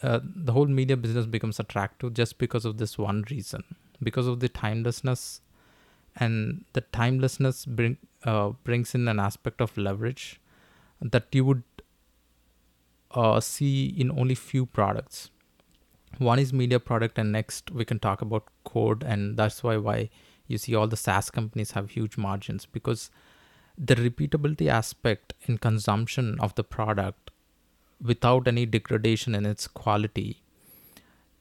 Uh, 0.02 0.20
the 0.22 0.52
whole 0.52 0.66
media 0.66 0.96
business 0.96 1.26
becomes 1.26 1.60
attractive 1.60 2.12
just 2.14 2.38
because 2.38 2.64
of 2.64 2.78
this 2.78 2.98
one 2.98 3.24
reason, 3.30 3.62
because 4.02 4.26
of 4.26 4.40
the 4.40 4.48
timelessness, 4.48 5.40
and 6.16 6.64
the 6.72 6.80
timelessness 6.80 7.64
bring 7.64 7.98
uh, 8.24 8.50
brings 8.64 8.94
in 8.94 9.08
an 9.08 9.18
aspect 9.18 9.60
of 9.60 9.76
leverage 9.76 10.40
that 11.00 11.26
you 11.32 11.44
would 11.44 11.62
uh, 13.12 13.40
see 13.40 13.86
in 13.86 14.10
only 14.10 14.34
few 14.34 14.66
products. 14.66 15.30
One 16.18 16.38
is 16.38 16.52
media 16.52 16.78
product 16.78 17.18
and 17.18 17.32
next 17.32 17.70
we 17.70 17.84
can 17.84 17.98
talk 17.98 18.22
about 18.22 18.44
code 18.64 19.02
and 19.02 19.36
that's 19.36 19.62
why 19.62 19.76
why 19.76 20.10
you 20.46 20.58
see 20.58 20.74
all 20.74 20.86
the 20.86 20.96
saas 20.96 21.30
companies 21.30 21.72
have 21.72 21.90
huge 21.90 22.16
margins 22.18 22.66
because 22.66 23.10
the 23.78 23.94
repeatability 23.94 24.68
aspect 24.68 25.32
in 25.46 25.56
consumption 25.58 26.36
of 26.40 26.54
the 26.56 26.64
product 26.64 27.30
without 28.00 28.46
any 28.46 28.66
degradation 28.66 29.34
in 29.34 29.46
its 29.46 29.66
quality 29.66 30.42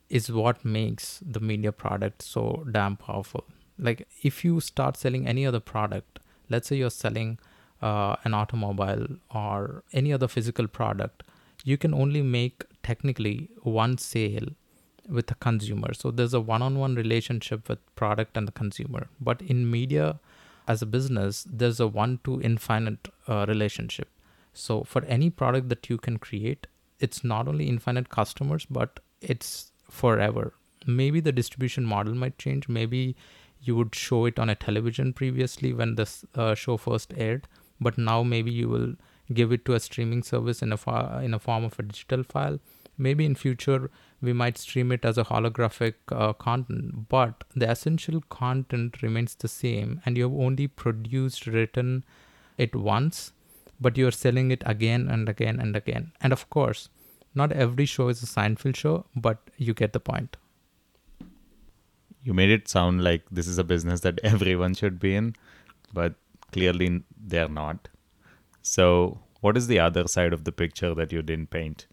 is 0.10 0.32
what 0.32 0.64
makes 0.64 1.22
the 1.26 1.40
media 1.40 1.72
product 1.72 2.22
so 2.22 2.66
damn 2.72 2.96
powerful 2.96 3.46
like 3.82 4.08
if 4.22 4.46
you 4.46 4.60
start 4.62 4.96
selling 4.96 5.28
any 5.28 5.46
other 5.46 5.60
product 5.60 6.20
let's 6.50 6.68
say 6.68 6.76
you're 6.76 6.90
selling 6.90 7.38
uh, 7.82 8.16
an 8.24 8.34
automobile 8.34 9.08
or 9.34 9.84
any 9.92 10.14
other 10.14 10.28
physical 10.28 10.68
product 10.68 11.24
you 11.64 11.78
can 11.78 11.94
only 11.94 12.22
make 12.22 12.64
technically 12.84 13.50
one 13.64 13.98
sale 13.98 14.48
with 15.10 15.28
the 15.28 15.36
consumer. 15.36 15.94
So 15.94 16.12
there's 16.12 16.34
a 16.34 16.42
one-on-one 16.42 16.96
relationship 16.96 17.68
with 17.70 17.80
product 17.96 18.38
and 18.38 18.48
the 18.48 18.52
consumer. 18.52 19.08
But 19.20 19.42
in 19.42 19.70
media, 19.70 20.20
as 20.68 20.82
a 20.82 20.86
business, 20.86 21.46
there's 21.50 21.80
a 21.80 21.88
one-to 21.88 22.42
infinite 22.42 23.08
uh, 23.28 23.46
relationship. 23.48 24.08
So 24.54 24.84
for 24.84 25.04
any 25.06 25.30
product 25.30 25.70
that 25.70 25.90
you 25.90 25.98
can 25.98 26.18
create, 26.18 26.68
it's 27.00 27.24
not 27.24 27.48
only 27.48 27.68
infinite 27.68 28.10
customers, 28.10 28.66
but 28.70 29.00
it's 29.22 29.72
forever. 29.90 30.54
Maybe 30.86 31.20
the 31.20 31.32
distribution 31.32 31.86
model 31.86 32.16
might 32.16 32.38
change. 32.38 32.68
Maybe 32.68 33.16
you 33.62 33.76
would 33.76 33.94
show 33.94 34.26
it 34.26 34.40
on 34.40 34.50
a 34.50 34.56
television 34.56 35.14
previously 35.14 35.74
when 35.74 35.96
this 35.96 36.26
uh, 36.36 36.56
show 36.56 36.78
first 36.78 37.14
aired, 37.16 37.48
but 37.80 37.98
now 37.98 38.24
maybe 38.24 38.52
you 38.52 38.68
will 38.68 38.96
give 39.34 39.52
it 39.52 39.66
to 39.66 39.74
a 39.74 39.80
streaming 39.80 40.24
service 40.24 40.62
in 40.62 40.72
a 40.74 40.78
fa- 40.78 41.22
in 41.24 41.34
a 41.34 41.40
form 41.40 41.64
of 41.64 41.78
a 41.80 41.84
digital 41.84 42.24
file. 42.24 42.60
Maybe 42.98 43.26
in 43.26 43.36
future 43.36 43.90
we 44.22 44.34
might 44.34 44.58
stream 44.58 44.92
it 44.92 45.06
as 45.06 45.18
a 45.18 45.24
holographic 45.24 45.94
uh, 46.12 46.34
content, 46.34 47.08
but 47.10 47.44
the 47.56 47.70
essential 47.70 48.22
content 48.30 49.02
remains 49.02 49.36
the 49.36 49.48
same, 49.48 50.02
and 50.06 50.18
you 50.18 50.24
have 50.24 50.40
only 50.48 50.68
produced, 50.68 51.48
written 51.48 52.04
it 52.58 52.76
once, 52.76 53.32
but 53.80 53.98
you're 53.98 54.12
selling 54.12 54.52
it 54.52 54.64
again 54.66 55.08
and 55.10 55.28
again 55.28 55.60
and 55.60 55.76
again. 55.76 56.12
And 56.22 56.34
of 56.34 56.50
course, 56.50 56.90
not 57.34 57.52
every 57.52 57.86
show 57.86 58.10
is 58.10 58.22
a 58.22 58.28
Seinfeld 58.28 58.76
show, 58.76 59.06
but 59.16 59.40
you 59.58 59.74
get 59.74 59.94
the 59.94 60.00
point. 60.00 60.38
You 62.24 62.34
made 62.34 62.50
it 62.50 62.68
sound 62.68 63.04
like 63.04 63.24
this 63.32 63.48
is 63.48 63.58
a 63.58 63.64
business 63.64 64.02
that 64.02 64.20
everyone 64.24 64.74
should 64.74 65.00
be 65.00 65.16
in, 65.16 65.36
but 65.94 66.16
clearly 66.52 67.04
they're 67.20 67.50
not. 67.50 67.88
So, 68.62 69.20
what 69.40 69.58
is 69.58 69.68
the 69.68 69.80
other 69.80 70.08
side 70.08 70.34
of 70.34 70.44
the 70.44 70.52
picture 70.52 70.94
that 70.94 71.12
you 71.12 71.22
didn't 71.22 71.50
paint? 71.50 71.88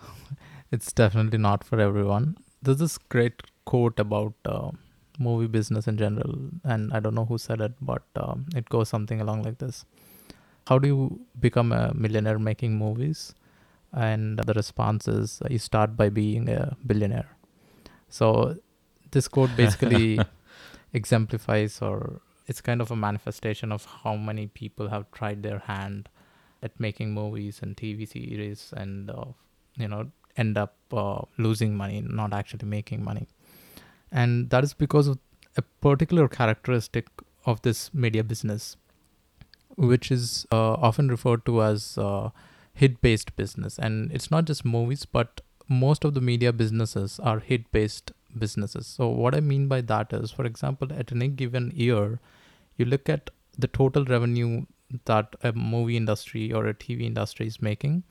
it's 0.70 0.92
definitely 0.92 1.38
not 1.38 1.64
for 1.64 1.80
everyone. 1.80 2.36
There's 2.62 2.78
this 2.78 2.98
great 2.98 3.42
quote 3.64 3.98
about 3.98 4.34
uh, 4.44 4.70
movie 5.18 5.48
business 5.48 5.88
in 5.88 5.96
general, 5.96 6.34
and 6.64 6.92
I 6.92 7.00
don't 7.00 7.14
know 7.14 7.24
who 7.24 7.38
said 7.38 7.60
it, 7.60 7.72
but 7.80 8.02
um, 8.16 8.46
it 8.54 8.68
goes 8.68 8.88
something 8.88 9.20
along 9.20 9.42
like 9.42 9.58
this 9.58 9.84
How 10.68 10.78
do 10.78 10.88
you 10.88 11.20
become 11.40 11.72
a 11.72 11.92
millionaire 11.94 12.38
making 12.38 12.76
movies? 12.76 13.34
And 13.92 14.38
the 14.38 14.54
response 14.54 15.06
is 15.06 15.42
you 15.50 15.58
start 15.58 15.96
by 15.96 16.08
being 16.08 16.48
a 16.48 16.76
billionaire. 16.86 17.28
So, 18.08 18.56
this 19.12 19.28
quote 19.28 19.54
basically 19.56 20.18
exemplifies 20.92 21.80
or 21.80 22.20
it's 22.46 22.60
kind 22.60 22.80
of 22.80 22.90
a 22.90 22.96
manifestation 22.96 23.70
of 23.72 23.86
how 24.02 24.16
many 24.16 24.46
people 24.46 24.88
have 24.88 25.10
tried 25.12 25.42
their 25.42 25.60
hand 25.60 26.08
at 26.62 26.78
making 26.78 27.12
movies 27.12 27.60
and 27.62 27.76
TV 27.76 28.08
series 28.08 28.72
and 28.76 29.10
uh, 29.10 29.24
you 29.76 29.88
know 29.88 30.10
end 30.36 30.56
up 30.56 30.76
uh, 30.92 31.20
losing 31.38 31.76
money, 31.76 32.02
not 32.06 32.32
actually 32.32 32.66
making 32.66 33.04
money. 33.04 33.28
And 34.10 34.50
that 34.50 34.64
is 34.64 34.74
because 34.74 35.06
of 35.06 35.18
a 35.56 35.62
particular 35.62 36.28
characteristic 36.28 37.08
of 37.44 37.62
this 37.62 37.92
media 37.92 38.24
business, 38.24 38.76
which 39.76 40.10
is 40.10 40.46
uh, 40.52 40.72
often 40.74 41.08
referred 41.08 41.44
to 41.46 41.62
as 41.62 41.98
uh, 41.98 42.30
hit 42.72 43.00
based 43.00 43.36
business. 43.36 43.78
And 43.78 44.10
it's 44.12 44.30
not 44.30 44.44
just 44.46 44.64
movies, 44.64 45.04
but 45.04 45.40
most 45.68 46.04
of 46.04 46.14
the 46.14 46.20
media 46.20 46.52
businesses 46.52 47.20
are 47.20 47.40
hit 47.40 47.70
based 47.72 48.12
businesses. 48.38 48.86
So, 48.86 49.08
what 49.08 49.34
I 49.34 49.40
mean 49.40 49.68
by 49.68 49.80
that 49.82 50.12
is, 50.12 50.30
for 50.30 50.44
example, 50.44 50.88
at 50.92 51.12
any 51.12 51.28
given 51.28 51.72
year, 51.74 52.20
you 52.76 52.84
look 52.84 53.08
at 53.08 53.30
the 53.58 53.68
total 53.68 54.04
revenue 54.04 54.64
that 55.04 55.34
a 55.42 55.52
movie 55.52 55.96
industry 55.96 56.52
or 56.52 56.66
a 56.66 56.74
TV 56.74 57.02
industry 57.02 57.46
is 57.46 57.62
making. 57.62 58.04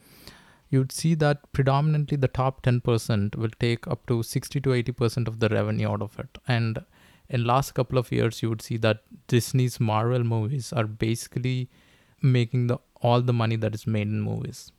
You'd 0.70 0.92
see 0.92 1.16
that 1.16 1.52
predominantly 1.52 2.18
the 2.18 2.28
top 2.28 2.64
10% 2.64 3.36
will 3.36 3.50
take 3.60 3.88
up 3.88 4.06
to 4.08 4.24
60 4.24 4.62
to 4.62 4.70
80% 4.70 5.28
of 5.28 5.40
the 5.40 5.50
revenue 5.50 5.90
out 5.90 6.02
of 6.02 6.18
it. 6.18 6.38
And 6.48 6.84
in 7.30 7.44
last 7.46 7.74
couple 7.74 7.98
of 7.98 8.12
years 8.12 8.42
you 8.42 8.50
would 8.50 8.62
see 8.62 8.78
that 8.78 9.04
disney's 9.28 9.80
marvel 9.80 10.24
movies 10.24 10.72
are 10.72 10.86
basically 10.86 11.70
making 12.22 12.68
the 12.68 12.78
all 13.02 13.22
the 13.22 13.34
money 13.34 13.56
that 13.56 13.74
is 13.74 13.88
made 13.88 14.08
in 14.08 14.22
movies. 14.22 14.72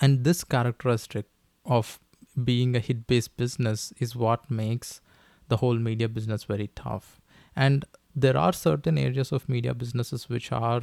And 0.00 0.24
this 0.24 0.44
characteristic 0.44 1.26
of 1.64 1.98
being 2.44 2.76
a 2.76 2.80
hit 2.80 3.06
based 3.06 3.36
business 3.36 3.92
is 3.98 4.14
what 4.14 4.50
makes 4.50 5.00
the 5.48 5.58
whole 5.58 5.76
media 5.76 6.08
business 6.08 6.44
very 6.44 6.68
tough 6.74 7.20
and 7.56 7.84
there 8.14 8.36
are 8.36 8.52
certain 8.52 8.98
areas 8.98 9.32
of 9.32 9.48
media 9.48 9.74
businesses 9.74 10.28
which 10.28 10.52
are 10.52 10.82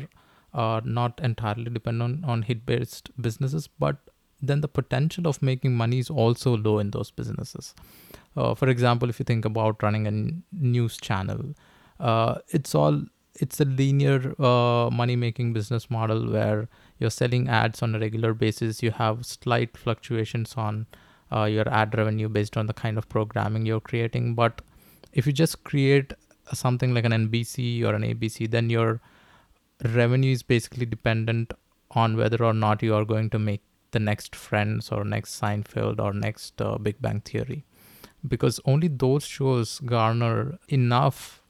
uh, 0.54 0.82
not 0.84 1.20
entirely 1.22 1.66
dependent 1.66 2.24
on, 2.24 2.30
on 2.30 2.42
hit 2.44 2.66
based 2.66 3.10
businesses 3.22 3.68
but 3.68 3.98
then 4.42 4.62
the 4.62 4.68
potential 4.68 5.28
of 5.28 5.42
making 5.42 5.76
money 5.76 6.00
is 6.00 6.10
also 6.10 6.58
low 6.58 6.80
in 6.80 6.92
those 6.92 7.12
businesses. 7.12 7.74
Uh, 8.36 8.54
for 8.54 8.68
example, 8.68 9.10
if 9.10 9.20
you 9.20 9.24
think 9.24 9.46
about 9.46 9.82
running 9.82 10.06
a 10.06 10.10
n- 10.10 10.44
news 10.52 10.98
channel, 10.98 11.56
uh, 12.00 12.36
it's 12.50 12.76
all 12.76 13.02
it's 13.36 13.60
a 13.60 13.66
linear 13.66 14.34
uh, 14.42 14.90
money 14.90 15.16
making 15.16 15.52
business 15.54 15.90
model 15.90 16.32
where 16.32 16.70
you're 17.00 17.10
selling 17.10 17.50
ads 17.50 17.82
on 17.82 17.94
a 17.94 18.00
regular 18.00 18.34
basis. 18.34 18.82
You 18.82 18.92
have 18.92 19.26
slight 19.26 19.78
fluctuations 19.78 20.54
on 20.56 20.88
uh, 21.32 21.46
your 21.46 21.68
ad 21.70 21.98
revenue 21.98 22.30
based 22.30 22.58
on 22.58 22.68
the 22.68 22.74
kind 22.74 22.98
of 22.98 23.10
programming 23.10 23.66
you're 23.66 23.80
creating. 23.80 24.36
But 24.36 24.62
if 25.14 25.26
you 25.26 25.34
just 25.34 25.64
create 25.64 26.14
something 26.54 26.94
like 26.94 27.06
an 27.06 27.12
NBC 27.12 27.84
or 27.84 27.94
an 27.94 28.04
ABC, 28.04 28.50
then 28.50 28.70
your 28.70 29.02
revenue 29.84 30.32
is 30.32 30.44
basically 30.44 30.86
dependent 30.86 31.54
on 31.92 32.18
whether 32.18 32.44
or 32.44 32.54
not 32.54 32.84
you 32.84 32.94
are 32.94 33.06
going 33.06 33.30
to 33.30 33.40
make 33.40 33.62
the 33.92 34.00
next 34.00 34.36
Friends 34.36 34.92
or 34.92 35.04
next 35.04 35.40
Seinfeld 35.42 36.00
or 36.00 36.14
next 36.14 36.62
uh, 36.62 36.78
Big 36.78 37.02
Bang 37.02 37.22
Theory, 37.22 37.66
because 38.28 38.60
only 38.66 38.90
those 38.90 39.26
shows 39.26 39.80
garner 39.80 40.58
enough 40.68 41.42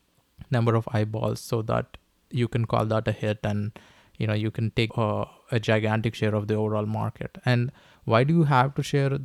number 0.51 0.75
of 0.75 0.88
eyeballs 0.91 1.39
so 1.39 1.62
that 1.63 1.98
you 2.29 2.48
can 2.48 2.65
call 2.65 2.86
that 2.86 3.08
a 3.08 3.12
hit 3.12 3.39
and 3.44 3.72
you 4.17 4.27
know 4.27 4.34
you 4.34 4.51
can 4.51 4.70
take 4.72 4.96
a, 4.98 5.25
a 5.51 5.60
gigantic 5.60 6.13
share 6.13 6.36
of 6.36 6.48
the 6.48 6.53
overall 6.53 6.86
market. 6.86 7.38
And 7.46 7.72
why 8.03 8.24
do 8.24 8.34
you 8.34 8.44
have 8.44 8.75
to 8.75 8.84
share 8.84 9.17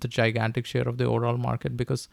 the 0.00 0.08
gigantic 0.08 0.66
share 0.66 0.88
of 0.88 0.98
the 0.98 1.04
overall 1.04 1.36
market? 1.36 1.76
Because 1.76 2.08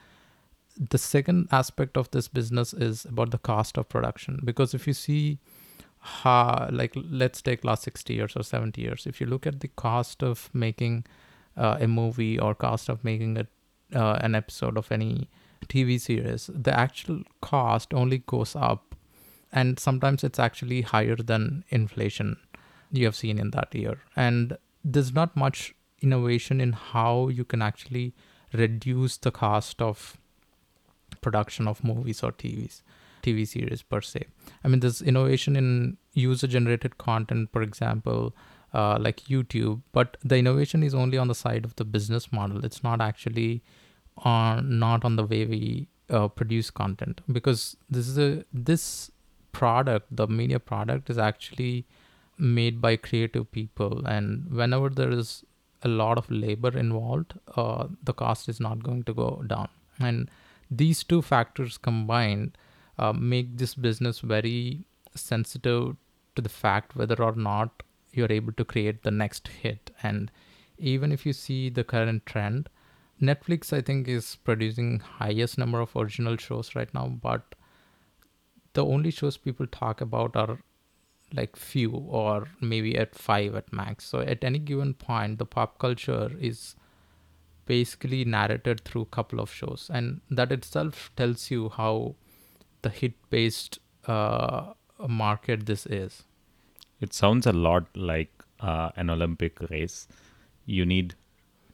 the 0.78 0.98
second 0.98 1.48
aspect 1.52 1.98
of 1.98 2.10
this 2.12 2.28
business 2.28 2.74
is 2.74 3.06
about 3.06 3.32
the 3.32 3.38
cost 3.38 3.78
of 3.78 3.90
production 3.90 4.40
because 4.44 4.74
if 4.74 4.88
you 4.88 4.94
see 4.94 5.38
how 6.00 6.68
like 6.72 6.94
let's 6.96 7.42
take 7.42 7.64
last 7.64 7.84
60 7.84 8.14
years 8.14 8.36
or 8.36 8.44
70 8.44 8.82
years 8.82 9.06
if 9.06 9.20
you 9.22 9.28
look 9.28 9.46
at 9.46 9.60
the 9.60 9.68
cost 9.68 10.24
of 10.24 10.50
making 10.54 11.06
uh, 11.58 11.78
a 11.80 11.88
movie 11.88 12.40
or 12.40 12.56
cost 12.56 12.90
of 12.90 13.04
making 13.04 13.38
a 13.38 13.48
uh, 13.94 14.18
an 14.22 14.36
episode 14.36 14.78
of 14.78 14.90
any 14.92 15.30
tv 15.68 16.00
series 16.00 16.50
the 16.54 16.74
actual 16.74 17.22
cost 17.42 17.94
only 17.94 18.20
goes 18.20 18.56
up 18.56 18.96
and 19.52 19.78
sometimes 19.78 20.24
it's 20.24 20.40
actually 20.40 20.82
higher 20.82 21.18
than 21.18 21.64
inflation 21.70 22.38
you 22.92 23.06
have 23.06 23.16
seen 23.16 23.38
in 23.38 23.52
that 23.52 23.74
year 23.76 24.00
and 24.16 24.58
there's 24.84 25.14
not 25.14 25.36
much 25.36 25.76
innovation 26.02 26.60
in 26.62 26.74
how 26.74 27.28
you 27.28 27.44
can 27.44 27.62
actually 27.62 28.14
reduce 28.54 29.18
the 29.18 29.32
cost 29.32 29.82
of 29.82 30.18
production 31.22 31.68
of 31.68 31.84
movies 31.84 32.24
or 32.24 32.32
TVs, 32.32 32.82
TV 33.24 33.48
series 33.48 33.82
per 33.82 34.02
se. 34.02 34.26
I 34.64 34.68
mean, 34.68 34.80
there's 34.80 35.02
innovation 35.02 35.56
in 35.56 35.98
user 36.14 36.48
generated 36.48 36.98
content, 36.98 37.50
for 37.52 37.62
example, 37.62 38.36
uh, 38.74 38.98
like 39.00 39.22
YouTube, 39.26 39.82
but 39.92 40.18
the 40.24 40.38
innovation 40.38 40.84
is 40.84 40.94
only 40.94 41.18
on 41.18 41.28
the 41.28 41.36
side 41.36 41.66
of 41.66 41.76
the 41.76 41.86
business 41.86 42.32
model. 42.32 42.66
It's 42.66 42.84
not 42.84 43.02
actually 43.02 43.62
on 44.18 44.80
not 44.80 45.06
on 45.06 45.16
the 45.16 45.26
way 45.26 45.46
we 45.46 45.88
uh, 46.10 46.28
produce 46.28 46.70
content 46.70 47.22
because 47.32 47.78
this 47.90 48.08
is 48.08 48.18
a 48.18 48.46
this 48.54 49.12
product, 49.52 50.08
the 50.16 50.28
media 50.28 50.60
product, 50.60 51.10
is 51.10 51.18
actually 51.18 51.86
made 52.38 52.82
by 52.82 52.96
creative 52.96 53.52
people, 53.52 54.06
and 54.06 54.52
whenever 54.52 54.90
there 54.90 55.12
is 55.12 55.44
a 55.84 55.88
lot 55.88 56.18
of 56.18 56.30
labor 56.30 56.78
involved, 56.78 57.34
uh, 57.56 57.88
the 58.04 58.14
cost 58.14 58.50
is 58.50 58.60
not 58.60 58.84
going 58.84 59.04
to 59.04 59.14
go 59.14 59.44
down. 59.48 59.70
And 60.00 60.30
these 60.70 61.04
two 61.04 61.22
factors 61.22 61.78
combined 61.78 62.58
uh, 62.98 63.14
make 63.14 63.58
this 63.58 63.76
business 63.76 64.20
very 64.20 64.86
sensitive 65.16 65.96
to 66.36 66.42
the 66.42 66.50
fact 66.50 66.96
whether 66.96 67.22
or 67.22 67.36
not 67.36 67.84
you're 68.14 68.32
able 68.32 68.54
to 68.54 68.66
create 68.66 69.04
the 69.04 69.12
next 69.12 69.48
hit. 69.48 69.92
And 70.04 70.32
even 70.78 71.12
if 71.12 71.26
you 71.26 71.34
see 71.34 71.70
the 71.70 71.84
current 71.84 72.26
trend, 72.26 72.70
Netflix, 73.22 73.72
I 73.72 73.82
think, 73.82 74.08
is 74.08 74.38
producing 74.44 75.00
highest 75.00 75.58
number 75.58 75.80
of 75.80 75.96
original 75.96 76.38
shows 76.38 76.76
right 76.76 76.92
now, 76.94 77.08
but 77.08 77.56
the 78.74 78.84
only 78.84 79.12
shows 79.12 79.38
people 79.38 79.68
talk 79.68 80.02
about 80.02 80.36
are 80.36 80.60
like 81.34 81.56
few 81.56 81.92
or 81.92 82.48
maybe 82.60 82.98
at 82.98 83.16
five 83.16 83.56
at 83.56 83.72
max. 83.72 84.06
So 84.06 84.20
at 84.20 84.44
any 84.44 84.60
given 84.60 84.94
point, 84.94 85.40
the 85.40 85.46
pop 85.46 85.80
culture 85.80 86.32
is 86.40 86.76
basically 87.66 88.26
narrated 88.26 88.84
through 88.84 89.04
a 89.04 89.06
couple 89.06 89.40
of 89.40 89.52
shows, 89.52 89.90
and 89.94 90.22
that 90.30 90.52
itself 90.52 91.12
tells 91.16 91.50
you 91.52 91.70
how 91.70 92.16
the 92.82 92.90
hit-based 92.90 93.80
uh, 94.08 94.74
market 95.08 95.66
this 95.66 95.86
is. 95.86 96.24
It 97.00 97.14
sounds 97.14 97.48
a 97.48 97.54
lot 97.54 97.86
like 97.96 98.32
uh, 98.60 98.90
an 98.96 99.10
Olympic 99.10 99.62
race. 99.70 100.08
You 100.66 100.86
need 100.86 101.16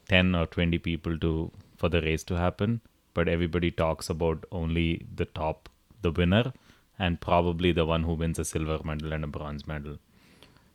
ten 0.09 0.35
or 0.35 0.45
twenty 0.45 0.77
people 0.77 1.17
to 1.19 1.51
for 1.77 1.89
the 1.89 2.01
race 2.01 2.23
to 2.25 2.37
happen, 2.37 2.81
but 3.13 3.27
everybody 3.27 3.71
talks 3.71 4.09
about 4.09 4.45
only 4.51 5.05
the 5.15 5.25
top, 5.25 5.69
the 6.01 6.11
winner, 6.11 6.53
and 6.99 7.21
probably 7.21 7.71
the 7.71 7.85
one 7.85 8.03
who 8.03 8.13
wins 8.13 8.39
a 8.39 8.45
silver 8.45 8.79
medal 8.83 9.13
and 9.13 9.23
a 9.23 9.27
bronze 9.27 9.67
medal. 9.67 9.97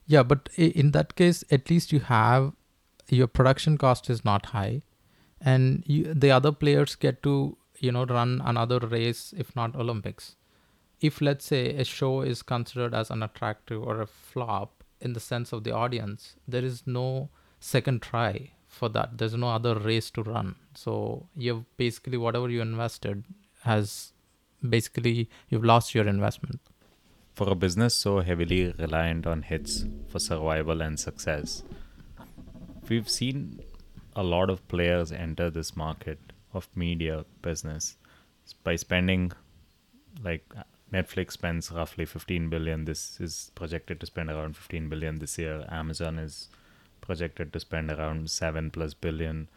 Yeah, 0.06 0.22
but 0.22 0.48
in 0.56 0.90
that 0.92 1.14
case, 1.16 1.44
at 1.50 1.70
least 1.70 1.92
you 1.92 2.00
have 2.00 2.52
your 3.08 3.26
production 3.26 3.78
cost 3.78 4.08
is 4.10 4.24
not 4.24 4.46
high, 4.46 4.82
and 5.40 5.82
you, 5.86 6.14
the 6.14 6.30
other 6.30 6.52
players 6.52 6.94
get 6.94 7.22
to 7.22 7.56
you 7.78 7.92
know 7.92 8.04
run 8.04 8.40
another 8.44 8.78
race, 8.78 9.34
if 9.36 9.54
not 9.56 9.74
Olympics. 9.76 10.36
If 11.00 11.20
let's 11.20 11.44
say 11.44 11.70
a 11.76 11.84
show 11.84 12.22
is 12.22 12.42
considered 12.42 12.94
as 12.94 13.10
unattractive 13.10 13.82
or 13.82 14.00
a 14.00 14.06
flop 14.06 14.84
in 15.00 15.14
the 15.14 15.20
sense 15.20 15.52
of 15.52 15.64
the 15.64 15.72
audience, 15.72 16.36
there 16.46 16.64
is 16.64 16.84
no 16.86 17.28
second 17.58 18.02
try 18.02 18.50
for 18.68 18.88
that. 18.90 19.18
There's 19.18 19.34
no 19.34 19.48
other 19.48 19.74
race 19.74 20.10
to 20.12 20.22
run. 20.22 20.54
So 20.74 21.26
you've 21.36 21.64
basically 21.76 22.18
whatever 22.18 22.48
you 22.48 22.62
invested 22.62 23.24
has 23.64 24.12
basically 24.68 25.28
you've 25.48 25.64
lost 25.64 25.94
your 25.94 26.06
investment. 26.06 26.60
For 27.34 27.48
a 27.48 27.54
business 27.54 27.94
so 27.94 28.20
heavily 28.20 28.74
reliant 28.78 29.26
on 29.26 29.42
hits 29.42 29.86
for 30.08 30.18
survival 30.18 30.82
and 30.82 31.00
success, 31.00 31.62
we've 32.88 33.08
seen 33.08 33.60
a 34.14 34.22
lot 34.22 34.50
of 34.50 34.66
players 34.68 35.10
enter 35.12 35.48
this 35.48 35.74
market 35.74 36.18
of 36.52 36.68
media 36.74 37.24
business 37.40 37.96
by 38.62 38.76
spending 38.76 39.32
like 40.22 40.44
Netflix 40.92 41.32
spends 41.32 41.70
roughly 41.72 42.04
15 42.04 42.50
billion. 42.50 42.84
This 42.84 43.18
is 43.18 43.50
projected 43.54 43.98
to 44.00 44.06
spend 44.06 44.30
around 44.30 44.56
15 44.56 44.88
billion 44.90 45.18
this 45.18 45.38
year. 45.38 45.64
Amazon 45.70 46.18
is 46.18 46.48
projected 47.00 47.52
to 47.52 47.60
spend 47.60 47.90
around 47.90 48.30
7 48.30 48.70
plus 48.70 48.92
billion. 48.92 49.48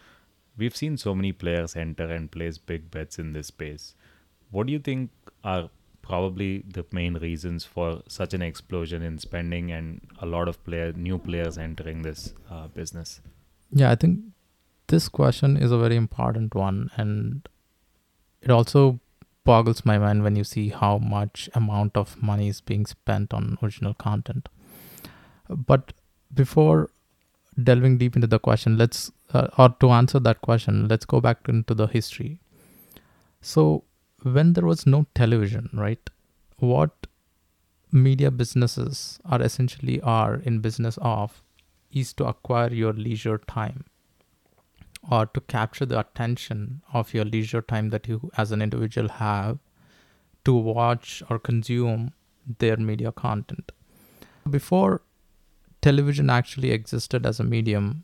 We've 0.58 0.76
seen 0.76 0.96
so 0.98 1.13
many 1.13 1.34
players 1.34 1.76
enter 1.76 2.06
and 2.06 2.32
place 2.32 2.58
big 2.58 2.89
bets 2.89 3.20
in 3.20 3.34
this 3.34 3.48
space. 3.48 3.96
What 4.56 4.68
do 4.68 4.74
you 4.74 4.80
think 4.80 5.10
are 5.44 5.70
probably 6.02 6.63
the 6.74 6.86
main 6.98 7.15
reasons 7.15 7.65
for 7.65 8.02
such 8.08 8.34
an 8.34 8.41
explosion 8.41 9.02
in 9.02 9.18
spending 9.18 9.72
and 9.78 10.00
a 10.22 10.26
lot 10.26 10.48
of 10.48 10.63
player 10.63 10.94
new 10.94 11.18
players 11.18 11.58
entering 11.58 12.04
this 12.04 12.34
uh, 12.50 12.68
business? 12.68 13.20
Yeah, 13.72 13.91
I 13.91 13.96
think 13.96 14.22
this 14.88 15.10
question 15.10 15.58
is 15.58 15.72
a 15.72 15.78
very 15.78 15.98
important 15.98 16.56
one, 16.56 16.89
and 16.96 17.50
it 18.41 18.50
also 18.50 19.00
boggles 19.44 19.84
my 19.84 19.98
mind 19.98 20.24
when 20.24 20.38
you 20.38 20.46
see 20.46 20.70
how 20.70 21.00
much 21.00 21.50
amount 21.54 21.98
of 21.98 22.22
money 22.22 22.48
is 22.48 22.62
being 22.62 22.86
spent 22.86 23.34
on 23.34 23.58
original 23.62 23.94
content. 23.94 24.48
But 25.50 25.91
before 26.34 26.91
delving 27.62 27.98
deep 27.98 28.15
into 28.15 28.28
the 28.28 28.39
question, 28.39 28.78
let's 28.78 29.12
uh, 29.34 29.48
or 29.58 29.68
to 29.82 29.89
answer 29.89 30.20
that 30.20 30.41
question, 30.41 30.88
let's 30.88 31.04
go 31.04 31.20
back 31.20 31.50
into 31.50 31.74
the 31.74 31.88
history. 31.88 32.39
So 33.41 33.84
when 34.26 34.54
there 34.54 34.66
was 34.66 34.88
no 34.88 35.06
television, 35.14 35.70
right? 35.72 36.10
What 36.58 37.06
media 37.92 38.32
businesses 38.32 39.20
are 39.24 39.42
essentially 39.42 40.02
are 40.02 40.36
in 40.38 40.62
business 40.62 40.98
of 41.00 41.44
is 41.92 42.12
to 42.14 42.26
acquire 42.26 42.74
your 42.74 42.92
leisure 42.94 43.38
time 43.38 43.86
or 45.12 45.28
to 45.28 45.42
capture 45.42 45.86
the 45.86 46.00
attention 46.00 46.82
of 46.92 47.14
your 47.14 47.24
leisure 47.24 47.62
time 47.62 47.92
that 47.92 48.08
you 48.08 48.32
as 48.36 48.52
an 48.52 48.64
individual 48.64 49.10
have 49.10 49.60
to 50.44 50.54
watch 50.54 51.22
or 51.30 51.38
consume 51.38 52.12
their 52.60 52.78
media 52.78 53.12
content. 53.12 53.72
Before 54.50 55.04
television 55.84 56.32
actually 56.32 56.72
existed 56.72 57.28
as 57.28 57.40
a 57.40 57.44
medium, 57.44 58.04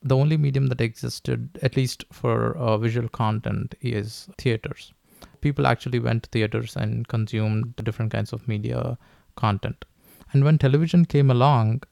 the 0.00 0.16
only 0.16 0.36
medium 0.36 0.68
that 0.68 0.80
existed, 0.80 1.58
at 1.60 1.76
least 1.76 2.04
for 2.12 2.56
uh, 2.56 2.78
visual 2.78 3.08
content, 3.08 3.74
is 3.80 4.28
theaters 4.38 4.92
people 5.40 5.66
actually 5.66 5.98
went 5.98 6.24
to 6.24 6.30
theaters 6.30 6.76
and 6.76 7.06
consumed 7.08 7.76
different 7.76 8.12
kinds 8.12 8.32
of 8.32 8.46
media 8.48 8.98
content. 9.36 9.84
And 10.32 10.44
when 10.44 10.58
television 10.58 11.04
came 11.04 11.30
along 11.30 11.82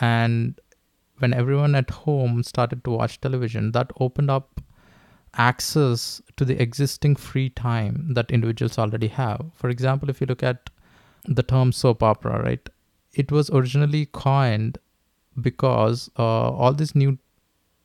and 0.00 0.60
when 1.18 1.32
everyone 1.32 1.74
at 1.74 1.90
home 1.90 2.42
started 2.42 2.84
to 2.84 2.90
watch 2.90 3.20
television, 3.20 3.72
that 3.72 3.90
opened 4.00 4.30
up 4.30 4.60
access 5.34 6.20
to 6.36 6.44
the 6.44 6.60
existing 6.60 7.16
free 7.16 7.48
time 7.48 8.12
that 8.14 8.30
individuals 8.30 8.78
already 8.78 9.08
have. 9.08 9.50
For 9.54 9.70
example, 9.70 10.10
if 10.10 10.20
you 10.20 10.26
look 10.26 10.42
at 10.42 10.68
the 11.24 11.42
term 11.42 11.72
soap 11.72 12.02
opera, 12.02 12.42
right? 12.42 12.68
It 13.14 13.30
was 13.30 13.50
originally 13.50 14.06
coined 14.06 14.78
because 15.40 16.10
uh, 16.18 16.50
all 16.50 16.72
these 16.72 16.94
new 16.94 17.18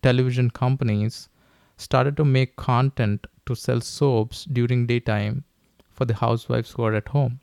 television 0.02 0.50
companies 0.50 1.30
started 1.78 2.18
to 2.18 2.26
make 2.26 2.56
content 2.56 3.28
to 3.48 3.56
sell 3.56 3.82
soaps 3.82 4.46
during 4.46 4.86
daytime 4.86 5.44
for 5.92 6.06
the 6.06 6.14
housewives 6.14 6.72
who 6.72 6.84
are 6.84 6.94
at 6.94 7.08
home. 7.08 7.40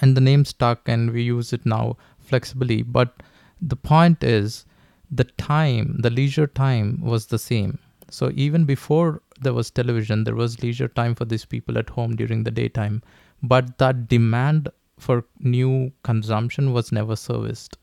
And 0.00 0.16
the 0.16 0.20
name 0.20 0.44
stuck 0.44 0.88
and 0.88 1.12
we 1.12 1.22
use 1.22 1.52
it 1.52 1.64
now 1.64 1.96
flexibly. 2.18 2.82
But 2.82 3.22
the 3.60 3.76
point 3.76 4.24
is, 4.24 4.66
the 5.10 5.24
time, 5.24 5.96
the 6.00 6.10
leisure 6.10 6.48
time 6.48 7.00
was 7.00 7.26
the 7.26 7.38
same. 7.38 7.78
So 8.10 8.32
even 8.34 8.64
before 8.64 9.22
there 9.40 9.54
was 9.54 9.70
television, 9.70 10.24
there 10.24 10.34
was 10.34 10.62
leisure 10.62 10.88
time 10.88 11.14
for 11.14 11.24
these 11.24 11.44
people 11.44 11.78
at 11.78 11.90
home 11.90 12.16
during 12.16 12.42
the 12.42 12.50
daytime. 12.50 13.02
But 13.42 13.78
that 13.78 14.08
demand 14.08 14.68
for 14.98 15.24
new 15.38 15.92
consumption 16.02 16.72
was 16.72 16.90
never 16.90 17.14
serviced. 17.14 17.78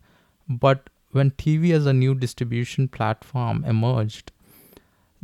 But 0.50 0.90
when 1.12 1.32
TV 1.32 1.74
as 1.74 1.86
a 1.86 1.94
new 1.94 2.16
distribution 2.16 2.90
platform 2.90 3.64
emerged, 3.64 4.33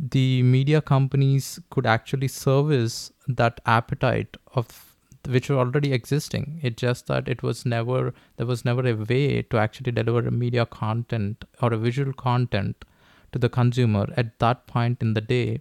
the 0.08 0.42
media 0.42 0.80
companies 0.80 1.60
could 1.70 1.86
actually 1.86 2.28
service 2.28 3.12
that 3.28 3.60
appetite 3.66 4.36
of 4.54 4.96
which 5.28 5.50
were 5.50 5.58
already 5.58 5.92
existing. 5.92 6.58
It's 6.62 6.80
just 6.80 7.06
that 7.08 7.28
it 7.28 7.42
was 7.42 7.66
never 7.66 8.14
there 8.36 8.46
was 8.46 8.64
never 8.64 8.86
a 8.86 8.94
way 8.94 9.42
to 9.42 9.58
actually 9.58 9.92
deliver 9.92 10.26
a 10.26 10.30
media 10.30 10.64
content 10.64 11.44
or 11.60 11.74
a 11.74 11.76
visual 11.76 12.14
content 12.14 12.84
to 13.32 13.38
the 13.38 13.50
consumer 13.50 14.06
at 14.16 14.38
that 14.38 14.66
point 14.66 15.02
in 15.02 15.12
the 15.14 15.20
day. 15.20 15.60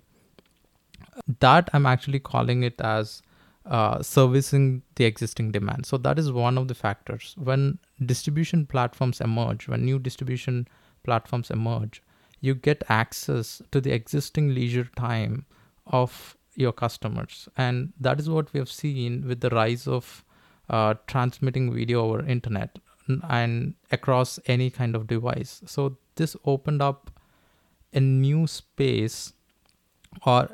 That 1.39 1.69
i'm 1.73 1.86
actually 1.86 2.19
calling 2.19 2.63
it 2.63 2.80
as 2.80 3.21
uh, 3.65 4.02
servicing 4.02 4.82
the 4.95 5.04
existing 5.04 5.52
demand. 5.52 5.86
So 5.86 5.97
that 5.97 6.17
is 6.17 6.32
one 6.32 6.58
of 6.58 6.69
the 6.69 6.73
factors. 6.73 7.36
When 7.38 7.78
distribution 8.06 8.65
platforms 8.65 9.19
emerge 9.19 9.67
when 9.67 9.84
new 9.84 9.99
distribution 9.99 10.67
platforms 11.04 11.52
emerge 11.52 12.02
you 12.41 12.56
get 12.56 12.84
access 12.89 13.62
to 13.71 13.82
the 13.82 13.91
existing 13.91 14.54
leisure 14.54 14.89
time 14.95 15.45
of 15.88 16.38
your 16.56 16.71
customers. 16.71 17.47
And 17.58 17.93
that 17.99 18.19
is 18.19 18.30
what 18.30 18.54
we 18.54 18.60
have 18.60 18.71
seen 18.71 19.28
with 19.28 19.41
the 19.41 19.49
rise 19.49 19.88
of 19.88 20.23
uh, 20.69 20.95
transmitting 21.08 21.73
video 21.73 22.04
over 22.04 22.25
internet 22.25 22.80
and 23.30 23.73
across 23.91 24.39
any 24.45 24.69
kind 24.69 24.95
of 24.95 25.08
device. 25.08 25.62
So 25.65 25.97
this 26.15 26.36
opened 26.45 26.82
up 26.82 27.12
a 27.93 27.99
new 27.99 28.45
space 28.45 29.34
or 30.25 30.49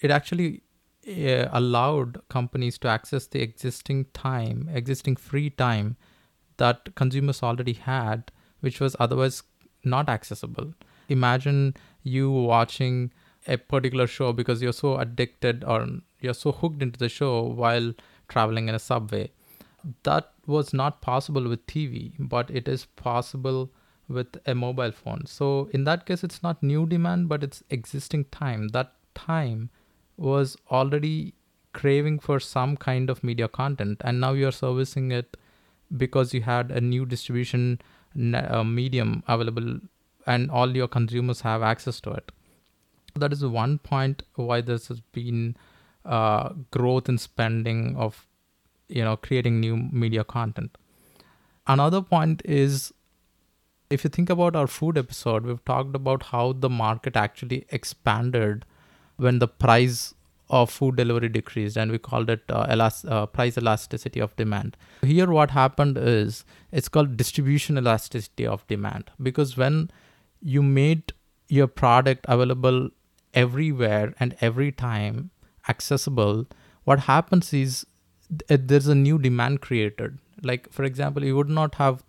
it 0.00 0.10
actually 0.10 0.62
uh, 1.08 1.48
allowed 1.52 2.20
companies 2.28 2.78
to 2.78 2.88
access 2.88 3.26
the 3.26 3.40
existing 3.40 4.06
time 4.12 4.68
existing 4.72 5.16
free 5.16 5.50
time 5.50 5.96
that 6.58 6.94
consumers 6.94 7.42
already 7.42 7.72
had 7.72 8.30
which 8.60 8.80
was 8.80 8.94
otherwise 8.98 9.42
not 9.82 10.08
accessible 10.08 10.74
imagine 11.10 11.74
you 12.02 12.30
watching 12.30 13.12
a 13.46 13.56
particular 13.56 14.06
show 14.06 14.32
because 14.32 14.62
you're 14.62 14.72
so 14.72 14.96
addicted 14.98 15.64
or 15.64 15.86
you're 16.20 16.34
so 16.34 16.52
hooked 16.52 16.82
into 16.82 16.98
the 16.98 17.08
show 17.08 17.42
while 17.42 17.92
traveling 18.28 18.68
in 18.68 18.74
a 18.74 18.78
subway. 18.78 19.30
That 20.02 20.32
was 20.46 20.72
not 20.74 21.00
possible 21.00 21.48
with 21.48 21.66
TV, 21.66 22.12
but 22.18 22.50
it 22.50 22.68
is 22.68 22.84
possible 22.84 23.70
with 24.08 24.36
a 24.46 24.54
mobile 24.54 24.92
phone. 24.92 25.24
So 25.26 25.70
in 25.72 25.84
that 25.84 26.04
case, 26.04 26.22
it's 26.22 26.42
not 26.42 26.62
new 26.62 26.86
demand, 26.86 27.28
but 27.28 27.42
it's 27.42 27.62
existing 27.70 28.24
time. 28.26 28.68
That 28.68 28.92
time 29.14 29.70
was 30.16 30.56
already 30.70 31.34
craving 31.72 32.18
for 32.18 32.40
some 32.40 32.76
kind 32.76 33.08
of 33.08 33.24
media 33.24 33.48
content, 33.48 34.02
and 34.04 34.20
now 34.20 34.32
you're 34.32 34.52
servicing 34.52 35.12
it 35.12 35.36
because 35.96 36.34
you 36.34 36.42
had 36.42 36.70
a 36.70 36.80
new 36.80 37.06
distribution 37.06 37.80
uh, 38.34 38.64
medium 38.64 39.22
available 39.28 39.80
and 40.34 40.50
all 40.50 40.76
your 40.80 40.88
consumers 40.88 41.40
have 41.48 41.62
access 41.62 42.00
to 42.06 42.10
it. 42.20 42.32
That 43.16 43.32
is 43.32 43.44
one 43.44 43.78
point 43.78 44.22
why 44.34 44.60
this 44.60 44.88
has 44.88 45.00
been 45.00 45.56
uh, 46.04 46.50
growth 46.70 47.08
in 47.08 47.18
spending 47.18 47.96
of 47.96 48.26
you 48.88 49.04
know 49.04 49.16
creating 49.16 49.60
new 49.60 49.76
media 49.76 50.24
content. 50.24 50.78
Another 51.66 52.02
point 52.02 52.42
is 52.44 52.92
if 53.90 54.04
you 54.04 54.10
think 54.10 54.30
about 54.30 54.56
our 54.56 54.68
food 54.68 54.96
episode, 54.96 55.44
we've 55.44 55.64
talked 55.64 55.96
about 55.96 56.24
how 56.24 56.52
the 56.52 56.70
market 56.70 57.16
actually 57.16 57.66
expanded 57.70 58.64
when 59.16 59.40
the 59.40 59.48
price 59.48 60.14
of 60.58 60.70
food 60.70 60.96
delivery 60.96 61.28
decreased 61.28 61.76
and 61.76 61.92
we 61.92 61.98
called 61.98 62.28
it 62.28 62.42
uh, 62.50 62.90
uh, 63.08 63.26
price 63.26 63.56
elasticity 63.56 64.20
of 64.20 64.34
demand 64.36 64.76
here 65.02 65.30
what 65.30 65.52
happened 65.52 65.96
is 65.96 66.44
it's 66.72 66.88
called 66.88 67.16
distribution 67.16 67.78
elasticity 67.78 68.46
of 68.46 68.66
demand 68.66 69.12
because 69.22 69.56
when 69.56 69.90
you 70.40 70.62
made 70.62 71.12
your 71.48 71.66
product 71.66 72.24
available 72.28 72.88
everywhere 73.34 74.14
and 74.18 74.36
every 74.40 74.72
time 74.72 75.30
accessible 75.68 76.46
what 76.84 77.00
happens 77.00 77.52
is 77.52 77.86
th- 78.48 78.60
there's 78.64 78.86
a 78.86 78.94
new 78.94 79.18
demand 79.18 79.60
created. 79.60 80.18
Like 80.42 80.72
for 80.72 80.84
example 80.84 81.24
you 81.24 81.36
would 81.36 81.48
not 81.48 81.74
have 81.76 82.02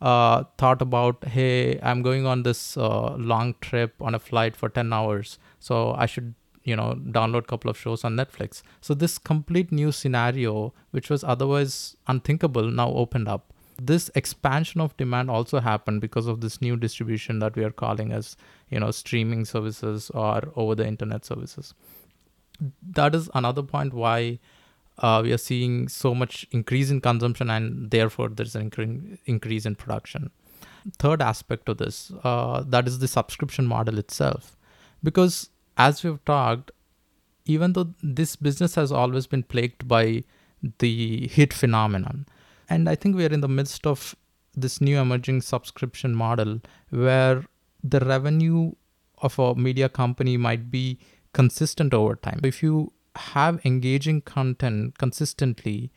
uh, 0.00 0.44
thought 0.56 0.80
about 0.80 1.24
hey 1.24 1.78
i'm 1.82 2.00
going 2.00 2.24
on 2.24 2.42
this 2.42 2.76
uh, 2.78 3.14
long 3.16 3.54
trip 3.60 3.94
on 4.00 4.14
a 4.14 4.18
flight 4.18 4.56
for 4.56 4.70
10 4.70 4.94
hours 4.94 5.38
so 5.58 5.92
i 5.92 6.06
should 6.06 6.34
you 6.64 6.74
know 6.74 6.94
download 7.16 7.40
a 7.40 7.50
couple 7.52 7.70
of 7.70 7.76
shows 7.76 8.04
on 8.04 8.16
netflix. 8.16 8.62
So 8.80 8.94
this 8.94 9.18
complete 9.18 9.72
new 9.72 9.92
scenario 9.92 10.72
which 10.90 11.10
was 11.10 11.24
otherwise 11.24 11.96
unthinkable 12.06 12.70
now 12.70 12.90
opened 12.90 13.28
up 13.28 13.52
this 13.86 14.10
expansion 14.14 14.80
of 14.80 14.96
demand 14.96 15.30
also 15.30 15.60
happened 15.60 16.00
because 16.00 16.26
of 16.26 16.40
this 16.40 16.60
new 16.60 16.76
distribution 16.76 17.38
that 17.38 17.56
we 17.56 17.64
are 17.64 17.70
calling 17.70 18.12
as 18.12 18.36
you 18.68 18.80
know 18.80 18.90
streaming 18.90 19.44
services 19.44 20.10
or 20.10 20.52
over 20.56 20.74
the 20.74 20.86
internet 20.86 21.24
services. 21.24 21.74
That 22.82 23.14
is 23.14 23.30
another 23.34 23.62
point 23.62 23.94
why 23.94 24.38
uh, 24.98 25.20
we 25.24 25.32
are 25.32 25.38
seeing 25.38 25.88
so 25.88 26.14
much 26.14 26.46
increase 26.50 26.90
in 26.90 27.00
consumption 27.00 27.48
and 27.48 27.90
therefore 27.90 28.28
there's 28.28 28.54
an 28.54 28.70
incre- 28.70 29.18
increase 29.24 29.64
in 29.64 29.76
production. 29.76 30.30
Third 30.98 31.22
aspect 31.22 31.66
to 31.66 31.74
this 31.74 32.12
uh, 32.22 32.62
that 32.66 32.86
is 32.86 32.98
the 32.98 33.08
subscription 33.08 33.66
model 33.66 33.98
itself. 33.98 34.56
Because 35.02 35.48
as 35.76 36.04
we've 36.04 36.22
talked 36.24 36.70
even 37.46 37.72
though 37.72 37.94
this 38.02 38.36
business 38.36 38.74
has 38.74 38.92
always 38.92 39.26
been 39.26 39.42
plagued 39.42 39.88
by 39.88 40.22
the 40.78 41.26
hit 41.28 41.54
phenomenon 41.54 42.26
and 42.70 42.88
I 42.88 42.94
think 42.94 43.16
we 43.16 43.26
are 43.26 43.32
in 43.32 43.40
the 43.40 43.48
midst 43.48 43.86
of 43.86 44.14
this 44.54 44.80
new 44.80 44.98
emerging 44.98 45.42
subscription 45.42 46.14
model 46.14 46.60
where 46.90 47.44
the 47.82 48.00
revenue 48.00 48.72
of 49.18 49.38
a 49.38 49.54
media 49.54 49.88
company 49.88 50.36
might 50.36 50.70
be 50.70 50.98
consistent 51.32 51.92
over 51.92 52.14
time. 52.16 52.40
If 52.44 52.62
you 52.62 52.92
have 53.16 53.60
engaging 53.64 54.22
content 54.22 54.98
consistently, 54.98 55.90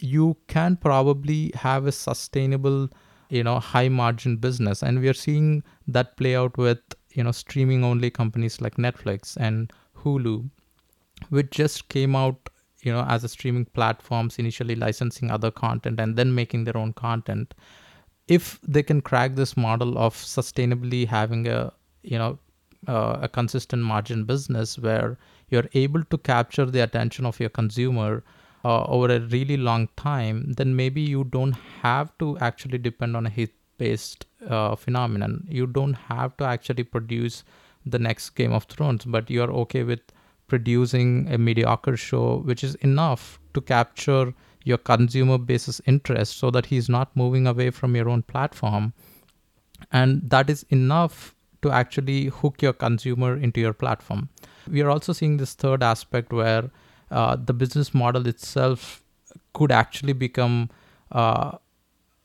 you 0.00 0.36
can 0.46 0.76
probably 0.76 1.52
have 1.54 1.86
a 1.86 1.92
sustainable, 1.92 2.88
you 3.28 3.44
know, 3.44 3.58
high 3.58 3.88
margin 3.88 4.36
business. 4.36 4.82
And 4.82 5.00
we 5.00 5.08
are 5.08 5.14
seeing 5.14 5.62
that 5.86 6.16
play 6.16 6.34
out 6.36 6.56
with, 6.56 6.78
you 7.12 7.22
know, 7.24 7.32
streaming 7.32 7.84
only 7.84 8.10
companies 8.10 8.60
like 8.60 8.76
Netflix 8.76 9.36
and 9.36 9.72
Hulu, 9.98 10.50
which 11.30 11.50
just 11.50 11.88
came 11.88 12.14
out 12.14 12.48
you 12.82 12.92
know 12.92 13.04
as 13.08 13.24
a 13.24 13.28
streaming 13.28 13.64
platforms 13.64 14.38
initially 14.38 14.74
licensing 14.74 15.30
other 15.30 15.50
content 15.50 16.00
and 16.00 16.16
then 16.16 16.34
making 16.34 16.64
their 16.64 16.76
own 16.76 16.92
content 16.92 17.54
if 18.28 18.60
they 18.62 18.82
can 18.82 19.00
crack 19.00 19.34
this 19.34 19.56
model 19.56 19.98
of 19.98 20.14
sustainably 20.14 21.06
having 21.06 21.46
a 21.48 21.72
you 22.02 22.18
know 22.18 22.38
uh, 22.86 23.18
a 23.22 23.28
consistent 23.28 23.82
margin 23.82 24.24
business 24.24 24.78
where 24.78 25.18
you're 25.48 25.68
able 25.74 26.04
to 26.04 26.18
capture 26.18 26.66
the 26.66 26.80
attention 26.80 27.26
of 27.26 27.40
your 27.40 27.48
consumer 27.48 28.22
uh, 28.64 28.84
over 28.84 29.14
a 29.14 29.20
really 29.20 29.56
long 29.56 29.88
time 29.96 30.52
then 30.52 30.76
maybe 30.76 31.00
you 31.00 31.24
don't 31.24 31.56
have 31.82 32.16
to 32.18 32.38
actually 32.38 32.78
depend 32.78 33.16
on 33.16 33.26
a 33.26 33.30
hit 33.30 33.52
based 33.78 34.26
uh, 34.48 34.74
phenomenon. 34.76 35.46
You 35.48 35.66
don't 35.66 35.94
have 35.94 36.36
to 36.38 36.44
actually 36.44 36.84
produce 36.84 37.44
the 37.86 37.98
next 37.98 38.30
game 38.30 38.52
of 38.52 38.64
thrones 38.64 39.04
but 39.04 39.30
you're 39.30 39.50
okay 39.50 39.82
with 39.82 40.00
producing 40.48 41.28
a 41.32 41.38
mediocre 41.38 41.96
show 41.96 42.38
which 42.38 42.64
is 42.64 42.74
enough 42.76 43.38
to 43.54 43.60
capture 43.60 44.34
your 44.64 44.78
consumer 44.78 45.38
base's 45.38 45.80
interest 45.86 46.38
so 46.38 46.50
that 46.50 46.66
he's 46.66 46.88
not 46.88 47.14
moving 47.16 47.46
away 47.46 47.70
from 47.70 47.94
your 47.96 48.08
own 48.08 48.22
platform. 48.22 48.92
And 49.92 50.28
that 50.28 50.50
is 50.50 50.64
enough 50.70 51.34
to 51.62 51.70
actually 51.70 52.26
hook 52.26 52.62
your 52.62 52.72
consumer 52.72 53.36
into 53.36 53.60
your 53.60 53.72
platform. 53.72 54.28
We 54.70 54.82
are 54.82 54.90
also 54.90 55.12
seeing 55.12 55.36
this 55.36 55.54
third 55.54 55.82
aspect 55.82 56.32
where 56.32 56.70
uh, 57.10 57.36
the 57.36 57.54
business 57.54 57.94
model 57.94 58.26
itself 58.26 59.02
could 59.54 59.72
actually 59.72 60.12
become 60.12 60.70
uh, 61.12 61.52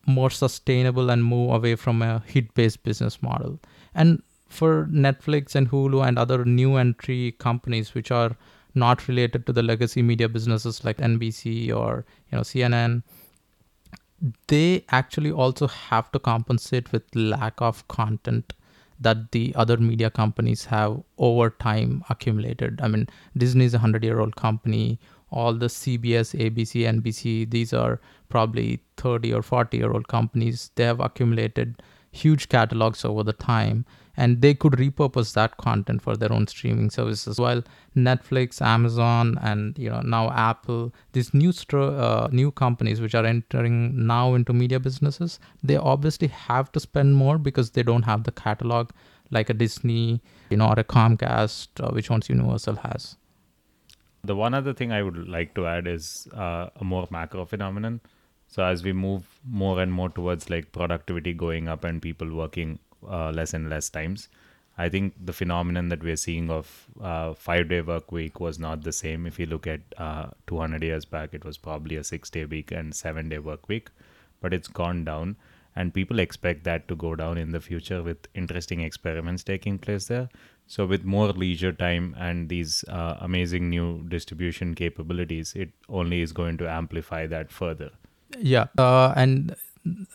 more 0.05 0.29
sustainable 0.29 1.09
and 1.09 1.23
move 1.23 1.51
away 1.51 1.75
from 1.75 2.01
a 2.01 2.19
hit 2.25 2.53
based 2.53 2.83
business 2.83 3.21
model. 3.21 3.59
And 3.95 4.21
for 4.53 4.87
Netflix 4.91 5.55
and 5.55 5.69
Hulu 5.69 6.07
and 6.07 6.17
other 6.17 6.45
new 6.45 6.75
entry 6.77 7.35
companies 7.39 7.93
which 7.93 8.11
are 8.11 8.35
not 8.75 9.07
related 9.07 9.45
to 9.45 9.53
the 9.53 9.63
legacy 9.63 10.01
media 10.01 10.27
businesses 10.29 10.83
like 10.83 10.97
NBC 10.97 11.75
or 11.75 12.05
you 12.31 12.37
know 12.37 12.41
CNN 12.41 13.03
they 14.47 14.85
actually 14.89 15.31
also 15.31 15.67
have 15.67 16.11
to 16.11 16.19
compensate 16.19 16.91
with 16.91 17.03
lack 17.13 17.61
of 17.61 17.87
content 17.87 18.53
that 18.99 19.31
the 19.31 19.53
other 19.55 19.77
media 19.77 20.09
companies 20.09 20.65
have 20.65 21.01
over 21.17 21.49
time 21.49 22.03
accumulated. 22.09 22.79
I 22.81 22.87
mean, 22.87 23.07
Disney 23.37 23.65
is 23.65 23.73
a 23.73 23.79
hundred 23.79 24.03
year 24.03 24.19
old 24.19 24.35
company. 24.35 24.99
All 25.29 25.53
the 25.53 25.65
CBS, 25.65 26.33
ABC, 26.39 26.85
NBC, 27.01 27.49
these 27.49 27.73
are 27.73 27.99
probably 28.29 28.81
30 28.97 29.33
or 29.33 29.41
40 29.41 29.77
year 29.77 29.91
old 29.91 30.07
companies. 30.07 30.71
They 30.75 30.85
have 30.85 30.99
accumulated 30.99 31.81
huge 32.13 32.47
catalogs 32.47 33.03
over 33.03 33.23
the 33.23 33.33
time 33.33 33.85
and 34.15 34.41
they 34.41 34.53
could 34.53 34.73
repurpose 34.73 35.33
that 35.33 35.57
content 35.57 36.01
for 36.01 36.15
their 36.15 36.31
own 36.31 36.45
streaming 36.47 36.89
services. 36.89 37.39
While 37.39 37.63
netflix 37.95 38.61
amazon 38.61 39.37
and 39.41 39.77
you 39.77 39.89
know 39.89 40.01
now 40.01 40.31
apple 40.31 40.93
these 41.11 41.33
new 41.33 41.51
uh, 41.73 42.27
new 42.31 42.51
companies 42.51 43.01
which 43.01 43.15
are 43.15 43.25
entering 43.25 44.05
now 44.07 44.33
into 44.33 44.51
media 44.51 44.79
businesses 44.79 45.39
they 45.63 45.77
obviously 45.77 46.27
have 46.27 46.71
to 46.71 46.79
spend 46.79 47.15
more 47.15 47.37
because 47.37 47.71
they 47.71 47.83
don't 47.83 48.03
have 48.03 48.23
the 48.23 48.31
catalog 48.31 48.89
like 49.29 49.49
a 49.49 49.53
disney 49.53 50.21
you 50.49 50.57
know 50.57 50.67
or 50.67 50.79
a 50.79 50.83
comcast 50.83 51.67
uh, 51.83 51.91
which 51.91 52.09
ones 52.09 52.29
universal 52.29 52.75
has. 52.75 53.17
The 54.23 54.35
one 54.35 54.53
other 54.53 54.73
thing 54.73 54.91
i 54.91 55.01
would 55.03 55.27
like 55.27 55.53
to 55.55 55.67
add 55.67 55.87
is 55.87 56.27
uh, 56.33 56.69
a 56.75 56.83
more 56.83 57.07
macro 57.11 57.45
phenomenon 57.45 58.01
so 58.53 58.63
as 58.63 58.83
we 58.83 58.93
move 58.93 59.27
more 59.43 59.81
and 59.81 59.91
more 59.91 60.09
towards 60.09 60.47
like 60.47 60.71
productivity 60.71 61.33
going 61.33 61.67
up 61.67 61.83
and 61.83 62.03
people 62.03 62.31
working 62.31 62.77
uh, 63.09 63.31
less 63.31 63.53
and 63.53 63.67
less 63.67 63.89
times. 63.89 64.29
I 64.77 64.89
think 64.89 65.13
the 65.23 65.33
phenomenon 65.33 65.89
that 65.89 66.03
we're 66.03 66.15
seeing 66.15 66.51
of 66.51 66.87
uh, 67.01 67.33
five 67.33 67.69
day 67.69 67.81
work 67.81 68.11
week 68.11 68.39
was 68.39 68.59
not 68.59 68.83
the 68.83 68.91
same. 68.91 69.25
If 69.25 69.39
you 69.39 69.47
look 69.47 69.65
at 69.65 69.81
uh, 69.97 70.27
200 70.45 70.83
years 70.83 71.03
back, 71.05 71.33
it 71.33 71.43
was 71.43 71.57
probably 71.57 71.95
a 71.95 72.03
six 72.03 72.29
day 72.29 72.45
week 72.45 72.71
and 72.71 72.93
seven 72.93 73.29
day 73.29 73.39
work 73.39 73.67
week, 73.67 73.89
but 74.39 74.53
it's 74.53 74.67
gone 74.67 75.03
down. 75.03 75.35
And 75.75 75.91
people 75.91 76.19
expect 76.19 76.63
that 76.65 76.87
to 76.89 76.95
go 76.95 77.15
down 77.15 77.39
in 77.39 77.51
the 77.51 77.59
future 77.59 78.03
with 78.03 78.27
interesting 78.35 78.81
experiments 78.81 79.43
taking 79.43 79.79
place 79.79 80.05
there. 80.05 80.29
So, 80.67 80.85
with 80.85 81.03
more 81.03 81.29
leisure 81.29 81.73
time 81.73 82.15
and 82.19 82.49
these 82.49 82.83
uh, 82.87 83.17
amazing 83.19 83.71
new 83.71 84.03
distribution 84.07 84.75
capabilities, 84.75 85.53
it 85.55 85.71
only 85.89 86.21
is 86.21 86.31
going 86.31 86.57
to 86.59 86.69
amplify 86.69 87.25
that 87.25 87.51
further. 87.51 87.89
Yeah. 88.37 88.67
Uh, 88.77 89.13
and 89.15 89.55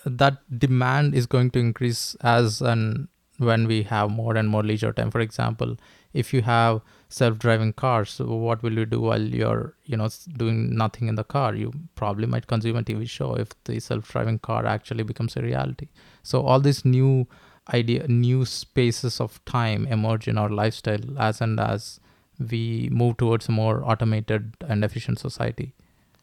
that 0.05 0.39
demand 0.59 1.15
is 1.15 1.27
going 1.27 1.51
to 1.51 1.59
increase 1.59 2.17
as 2.21 2.61
and 2.63 3.09
when 3.39 3.67
we 3.69 3.83
have 3.85 4.11
more 4.11 4.37
and 4.37 4.49
more 4.49 4.63
leisure 4.63 4.93
time. 4.93 5.11
For 5.11 5.21
example 5.21 5.77
if 6.13 6.33
you 6.33 6.43
have 6.43 6.81
self-driving 7.09 7.73
cars 7.73 8.19
what 8.19 8.63
will 8.63 8.73
you 8.73 8.85
do 8.85 9.01
while 9.01 9.21
you're 9.21 9.75
you 9.85 9.97
know 9.97 10.09
doing 10.37 10.75
nothing 10.77 11.09
in 11.09 11.15
the 11.15 11.25
car? 11.25 11.55
You 11.55 11.73
probably 11.95 12.27
might 12.27 12.47
consume 12.47 12.77
a 12.77 12.83
tv 12.83 13.09
show 13.09 13.35
if 13.35 13.49
the 13.65 13.79
self-driving 13.81 14.41
car 14.41 14.67
actually 14.67 15.05
becomes 15.05 15.37
a 15.37 15.43
reality. 15.43 15.89
So 16.23 16.43
all 16.43 16.61
these 16.61 16.85
new 16.85 17.27
idea 17.73 18.07
new 18.09 18.45
spaces 18.45 19.21
of 19.21 19.45
time 19.45 19.87
emerge 19.87 20.27
in 20.27 20.39
our 20.39 20.49
lifestyle 20.49 21.19
as 21.19 21.41
and 21.41 21.61
as 21.61 22.01
we 22.39 22.89
move 22.91 23.17
towards 23.19 23.49
a 23.49 23.53
more 23.53 23.85
automated 23.85 24.55
and 24.67 24.85
efficient 24.85 25.19
society. 25.19 25.75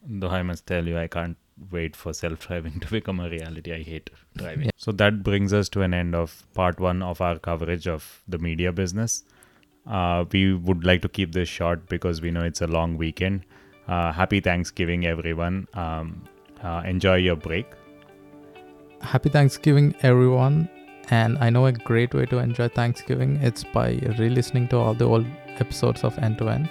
Though 0.07 0.29
i 0.29 0.43
must 0.43 0.65
tell 0.67 0.87
you 0.87 0.97
i 0.97 1.07
can't 1.07 1.37
wait 1.71 1.95
for 1.95 2.13
self 2.13 2.47
driving 2.47 2.79
to 2.81 2.87
become 2.87 3.19
a 3.19 3.29
reality. 3.29 3.73
I 3.73 3.83
hate 3.83 4.09
driving. 4.35 4.65
Yeah. 4.65 4.71
So 4.77 4.91
that 4.93 5.23
brings 5.23 5.53
us 5.53 5.69
to 5.69 5.81
an 5.81 5.93
end 5.93 6.15
of 6.15 6.45
part 6.53 6.79
one 6.79 7.01
of 7.01 7.21
our 7.21 7.39
coverage 7.39 7.87
of 7.87 8.21
the 8.27 8.37
media 8.37 8.71
business. 8.71 9.23
Uh, 9.87 10.25
we 10.31 10.53
would 10.53 10.83
like 10.83 11.01
to 11.03 11.09
keep 11.09 11.31
this 11.33 11.47
short 11.47 11.87
because 11.87 12.21
we 12.21 12.31
know 12.31 12.41
it's 12.41 12.61
a 12.61 12.67
long 12.67 12.97
weekend. 12.97 13.45
Uh, 13.87 14.11
happy 14.11 14.39
Thanksgiving, 14.39 15.05
everyone. 15.05 15.67
Um, 15.75 16.23
uh, 16.63 16.81
enjoy 16.85 17.17
your 17.17 17.35
break. 17.35 17.67
Happy 19.01 19.29
Thanksgiving, 19.29 19.95
everyone. 20.01 20.67
And 21.11 21.37
I 21.37 21.51
know 21.51 21.67
a 21.67 21.71
great 21.71 22.15
way 22.15 22.25
to 22.25 22.39
enjoy 22.39 22.67
Thanksgiving. 22.69 23.35
It's 23.43 23.63
by 23.63 23.99
re 24.17 24.29
listening 24.29 24.67
to 24.69 24.77
all 24.77 24.95
the 24.95 25.05
old 25.05 25.27
episodes 25.59 26.03
of 26.03 26.17
End 26.17 26.39
to 26.39 26.49
End. 26.49 26.67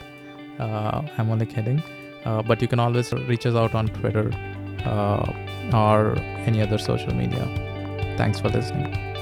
Uh, 0.59 1.03
I'm 1.16 1.31
only 1.31 1.47
kidding. 1.47 1.81
Uh, 2.25 2.42
but 2.42 2.61
you 2.61 2.66
can 2.66 2.81
always 2.81 3.12
reach 3.12 3.47
us 3.47 3.55
out 3.55 3.77
on 3.77 3.87
Twitter 3.87 4.33
Uh, 4.85 5.33
or 5.73 6.16
any 6.47 6.61
other 6.61 6.79
social 6.79 7.14
media. 7.14 7.44
Thanks 8.16 8.38
for 8.38 8.49
listening. 8.49 9.13